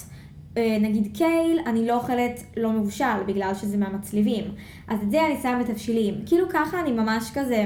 אה, 0.58 0.78
נגיד 0.82 1.18
קייל, 1.18 1.60
אני 1.66 1.88
לא 1.88 1.96
אוכלת 1.96 2.44
לא 2.58 2.72
מבושל 2.72 3.24
בגלל 3.28 3.54
שזה 3.54 3.78
מהמצליבים. 3.78 4.44
אז 4.88 5.00
את 5.04 5.12
זה 5.12 5.26
אני 5.26 5.36
שמה 5.42 5.64
בתבשילים. 5.64 6.16
כאילו 6.26 6.50
ככה 6.50 6.80
אני 6.82 6.92
ממש 6.92 7.32
כזה 7.34 7.66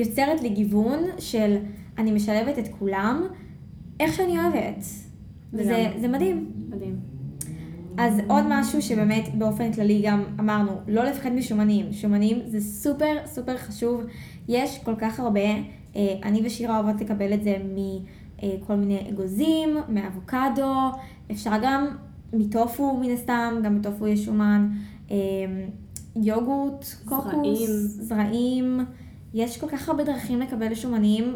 יוצרת 0.00 0.42
לי 0.42 0.48
גיוון 0.48 0.98
של 1.18 1.56
אני 1.98 2.12
משלבת 2.12 2.58
את 2.58 2.68
כולם 2.78 3.22
איך 4.00 4.14
שאני 4.14 4.38
אוהבת. 4.38 4.84
וזה. 5.52 5.86
זה 6.00 6.08
מדהים. 6.08 6.50
מדהים. 6.68 6.96
אז 7.98 8.20
עוד 8.28 8.44
משהו 8.48 8.82
שבאמת 8.82 9.34
באופן 9.34 9.72
כללי 9.72 10.02
גם 10.04 10.24
אמרנו, 10.40 10.72
לא 10.88 11.04
לפחד 11.04 11.32
משומנים. 11.32 11.92
שומנים 11.92 12.38
זה 12.46 12.60
סופר 12.60 13.16
סופר 13.26 13.56
חשוב. 13.56 14.02
יש 14.48 14.78
כל 14.78 14.94
כך 14.98 15.20
הרבה, 15.20 15.40
אה, 15.96 16.14
אני 16.22 16.46
ושירה 16.46 16.80
אוהבות 16.80 17.00
לקבל 17.00 17.34
את 17.34 17.42
זה 17.42 17.56
מכל 17.74 18.74
מיני 18.74 19.10
אגוזים, 19.10 19.76
מאבוקדו, 19.88 20.74
אפשר 21.30 21.52
גם 21.62 21.86
מטופו 22.32 22.96
מן 22.96 23.10
הסתם, 23.10 23.54
גם 23.64 23.80
בטופו 23.80 24.06
יש 24.06 24.24
שומן, 24.24 24.68
אה, 25.10 25.16
יוגורט, 26.16 26.84
קוקוס, 27.04 27.30
זרעים. 27.30 28.00
זרעים. 28.00 28.80
יש 29.34 29.58
כל 29.60 29.68
כך 29.68 29.88
הרבה 29.88 30.04
דרכים 30.04 30.40
לקבל 30.40 30.74
שומנים, 30.74 31.34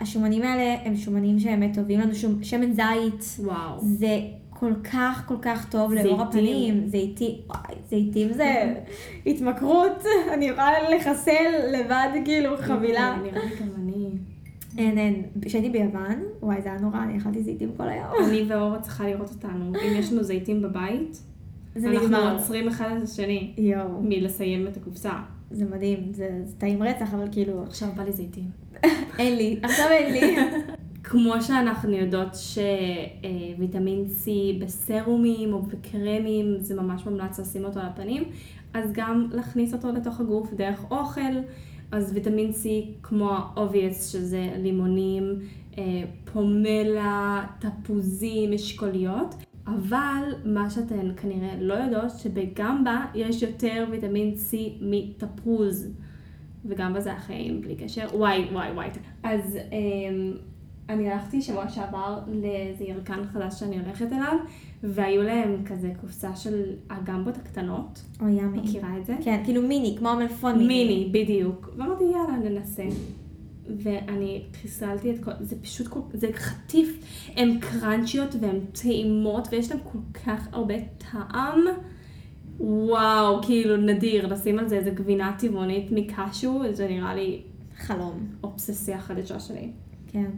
והשומנים 0.00 0.42
האלה 0.42 0.76
הם 0.84 0.96
שומנים 0.96 1.38
שבאמת 1.38 1.74
טובים 1.74 2.00
לנו, 2.00 2.14
שום- 2.14 2.42
שמן 2.42 2.72
זית. 2.72 3.44
וואו. 3.46 3.78
זה 3.80 4.18
כל 4.50 4.72
כך 4.92 5.24
כל 5.28 5.36
כך 5.42 5.70
טוב 5.70 5.92
לאור. 5.92 6.22
הפנים. 6.22 6.86
זיתים, 6.86 7.34
זיתים 7.88 8.32
זה 8.32 8.74
התמכרות, 9.26 10.04
אני 10.34 10.44
יכולה 10.44 10.90
לחסל 10.96 11.50
לבד 11.72 12.08
כאילו 12.24 12.56
חבילה. 12.56 13.18
נראה 13.22 13.44
לי 13.44 13.56
גם 13.60 13.68
אני. 13.82 14.08
אין, 14.78 14.98
אין, 14.98 15.22
כשהייתי 15.42 15.70
ביוון, 15.70 16.22
וואי 16.42 16.62
זה 16.62 16.68
היה 16.72 16.80
נורא, 16.80 17.02
אני 17.02 17.18
אכלתי 17.18 17.42
זיתים 17.42 17.70
כל 17.76 17.88
היום. 17.88 18.06
אני 18.28 18.42
ואורה 18.48 18.80
צריכה 18.80 19.06
לראות 19.06 19.30
אותנו. 19.30 19.64
אם 19.74 19.98
יש 19.98 20.12
לנו 20.12 20.22
זיתים 20.22 20.62
בבית, 20.62 21.22
זה 21.76 21.90
אנחנו. 21.90 22.16
עוצרים 22.16 22.68
אחד 22.68 22.90
את 22.98 23.02
השני 23.02 23.52
יואו, 23.58 24.02
מלסיים 24.02 24.66
את 24.66 24.76
הקופסה. 24.76 25.12
זה 25.52 25.64
מדהים, 25.64 26.12
זה 26.12 26.40
זה 26.44 26.56
טעים 26.56 26.82
רצח, 26.82 27.14
אבל 27.14 27.28
כאילו, 27.32 27.62
עכשיו 27.62 27.88
בא 27.96 28.02
לי 28.02 28.12
זיתים. 28.12 28.50
אין 29.18 29.36
לי, 29.36 29.60
עכשיו 29.62 29.86
אין 29.90 30.12
לי. 30.12 30.36
כמו 31.04 31.42
שאנחנו 31.42 31.92
יודעות 31.92 32.28
שוויטמין 32.34 34.04
C 34.24 34.28
בסרומים 34.64 35.52
או 35.52 35.62
בקרמים, 35.62 36.56
זה 36.60 36.74
ממש 36.74 37.06
מומלץ 37.06 37.40
לשים 37.40 37.64
אותו 37.64 37.80
על 37.80 37.86
הפנים, 37.86 38.24
אז 38.74 38.90
גם 38.92 39.28
להכניס 39.32 39.74
אותו 39.74 39.92
לתוך 39.92 40.20
הגוף 40.20 40.52
דרך 40.54 40.84
אוכל. 40.90 41.20
אז 41.92 42.12
ויטמין 42.14 42.50
C 42.50 42.66
כמו 43.02 43.30
ה-obvious, 43.30 43.94
שזה 43.94 44.50
לימונים, 44.58 45.38
אה, 45.78 46.02
פומלה, 46.32 47.44
תפוזים, 47.58 48.52
אשכוליות. 48.52 49.34
אבל 49.66 50.22
מה 50.44 50.70
שאתן 50.70 51.14
כנראה 51.16 51.54
לא 51.60 51.74
יודעות, 51.74 52.10
שבגמבה 52.18 53.04
יש 53.14 53.42
יותר 53.42 53.86
ויטמין 53.90 54.34
C 54.50 54.56
מתפוז. 54.80 55.88
וגם 56.64 56.94
בזה 56.94 57.12
החיים, 57.12 57.60
בלי 57.60 57.76
קשר. 57.76 58.06
וואי, 58.14 58.48
וואי, 58.52 58.70
וואי. 58.72 58.88
אז 59.22 59.58
אמ, 59.72 60.32
אני 60.88 61.10
הלכתי 61.10 61.42
שבוע 61.42 61.68
שעבר 61.68 62.18
לאיזה 62.28 62.84
ירקן 62.84 63.24
חדש 63.32 63.60
שאני 63.60 63.78
הולכת 63.78 64.12
אליו, 64.12 64.36
והיו 64.82 65.22
להם 65.22 65.64
כזה 65.64 65.92
קופסה 66.00 66.36
של 66.36 66.62
הגמבות 66.90 67.36
הקטנות. 67.36 68.02
אוי 68.20 68.32
ימי. 68.32 68.58
מכירה 68.58 68.98
את 68.98 69.06
זה? 69.06 69.16
כן, 69.24 69.40
כאילו 69.44 69.62
מיני, 69.62 69.96
כמו 69.98 70.08
המלפון 70.08 70.58
מיני. 70.58 70.84
מיני, 70.84 71.08
בדיוק. 71.24 71.70
ואמרתי, 71.76 72.04
יאללה, 72.04 72.50
ננסה. 72.50 72.84
ואני 73.66 74.42
חיסלתי 74.62 75.10
את 75.10 75.24
כל... 75.24 75.30
זה 75.40 75.56
פשוט 75.62 75.88
כל... 75.88 76.00
זה 76.14 76.28
חטיף. 76.34 76.98
הן 77.36 77.58
קראנצ'יות 77.60 78.34
והן 78.40 78.60
טעימות, 78.82 79.48
ויש 79.50 79.70
להן 79.70 79.80
כל 79.92 80.20
כך 80.26 80.48
הרבה 80.52 80.74
טעם. 80.98 81.60
וואו, 82.60 83.42
כאילו 83.42 83.76
נדיר, 83.76 84.26
לשים 84.26 84.58
על 84.58 84.68
זה 84.68 84.76
איזה 84.76 84.90
גבינה 84.90 85.36
טבעונית 85.38 85.88
מקשו, 85.90 86.62
זה 86.72 86.88
נראה 86.88 87.14
לי 87.14 87.42
חלום. 87.76 88.26
אובססיה 88.44 89.00
חדשה 89.00 89.40
שלי. 89.40 89.70
כן. 90.12 90.30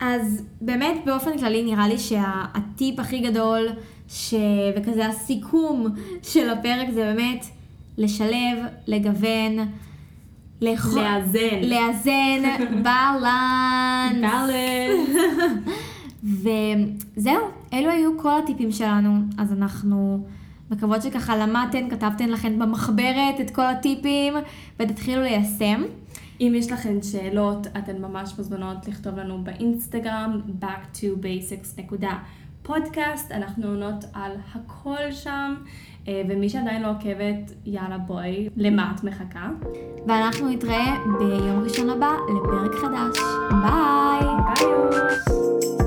אז 0.00 0.46
באמת 0.60 0.96
באופן 1.06 1.38
כללי 1.38 1.62
נראה 1.62 1.88
לי 1.88 1.98
שהטיפ 1.98 2.98
הכי 2.98 3.20
גדול, 3.20 3.68
ש... 4.08 4.34
וכזה 4.76 5.06
הסיכום 5.06 5.86
של 6.22 6.50
הפרק 6.50 6.90
זה 6.90 7.00
באמת 7.00 7.46
לשלב, 7.98 8.58
לגוון, 8.86 9.58
לאכול- 10.62 11.02
לאזן. 11.02 11.60
לאזן, 11.62 12.42
בלנס. 12.84 14.32
בלנס. 16.22 17.04
וזהו, 17.16 17.40
אלו 17.72 17.90
היו 17.90 18.18
כל 18.18 18.38
הטיפים 18.42 18.72
שלנו, 18.72 19.10
אז 19.38 19.52
אנחנו 19.52 20.26
מקוות 20.70 21.02
שככה 21.02 21.36
למדתן, 21.36 21.90
כתבתן 21.90 22.28
לכן 22.28 22.58
במחברת 22.58 23.40
את 23.40 23.50
כל 23.50 23.66
הטיפים 23.66 24.34
ותתחילו 24.80 25.22
ליישם. 25.22 25.82
אם 26.40 26.52
יש 26.56 26.72
לכם 26.72 26.98
שאלות, 27.02 27.66
אתן 27.66 28.02
ממש 28.02 28.32
מוזמנות 28.38 28.88
לכתוב 28.88 29.18
לנו 29.18 29.44
באינסטגרם, 29.44 30.40
back 30.60 30.96
to 30.96 31.26
basics.podcast, 32.68 33.30
אנחנו 33.34 33.68
עונות 33.68 34.04
על 34.14 34.32
הכל 34.54 35.12
שם, 35.12 35.54
אה, 36.08 36.22
ומי 36.28 36.48
שעדיין 36.48 36.82
לא 36.82 36.90
עוקבת, 36.90 37.52
יאללה 37.66 37.98
בואי, 37.98 38.48
למה 38.56 38.92
את 38.96 39.04
מחכה? 39.04 39.50
ואנחנו 40.06 40.48
נתראה 40.48 40.96
ביום 41.18 41.62
ראשון 41.62 41.90
הבא 41.90 42.10
לפרק 42.36 42.72
חדש. 42.74 43.18
ביי! 43.50 44.28
ביי! 44.54 45.77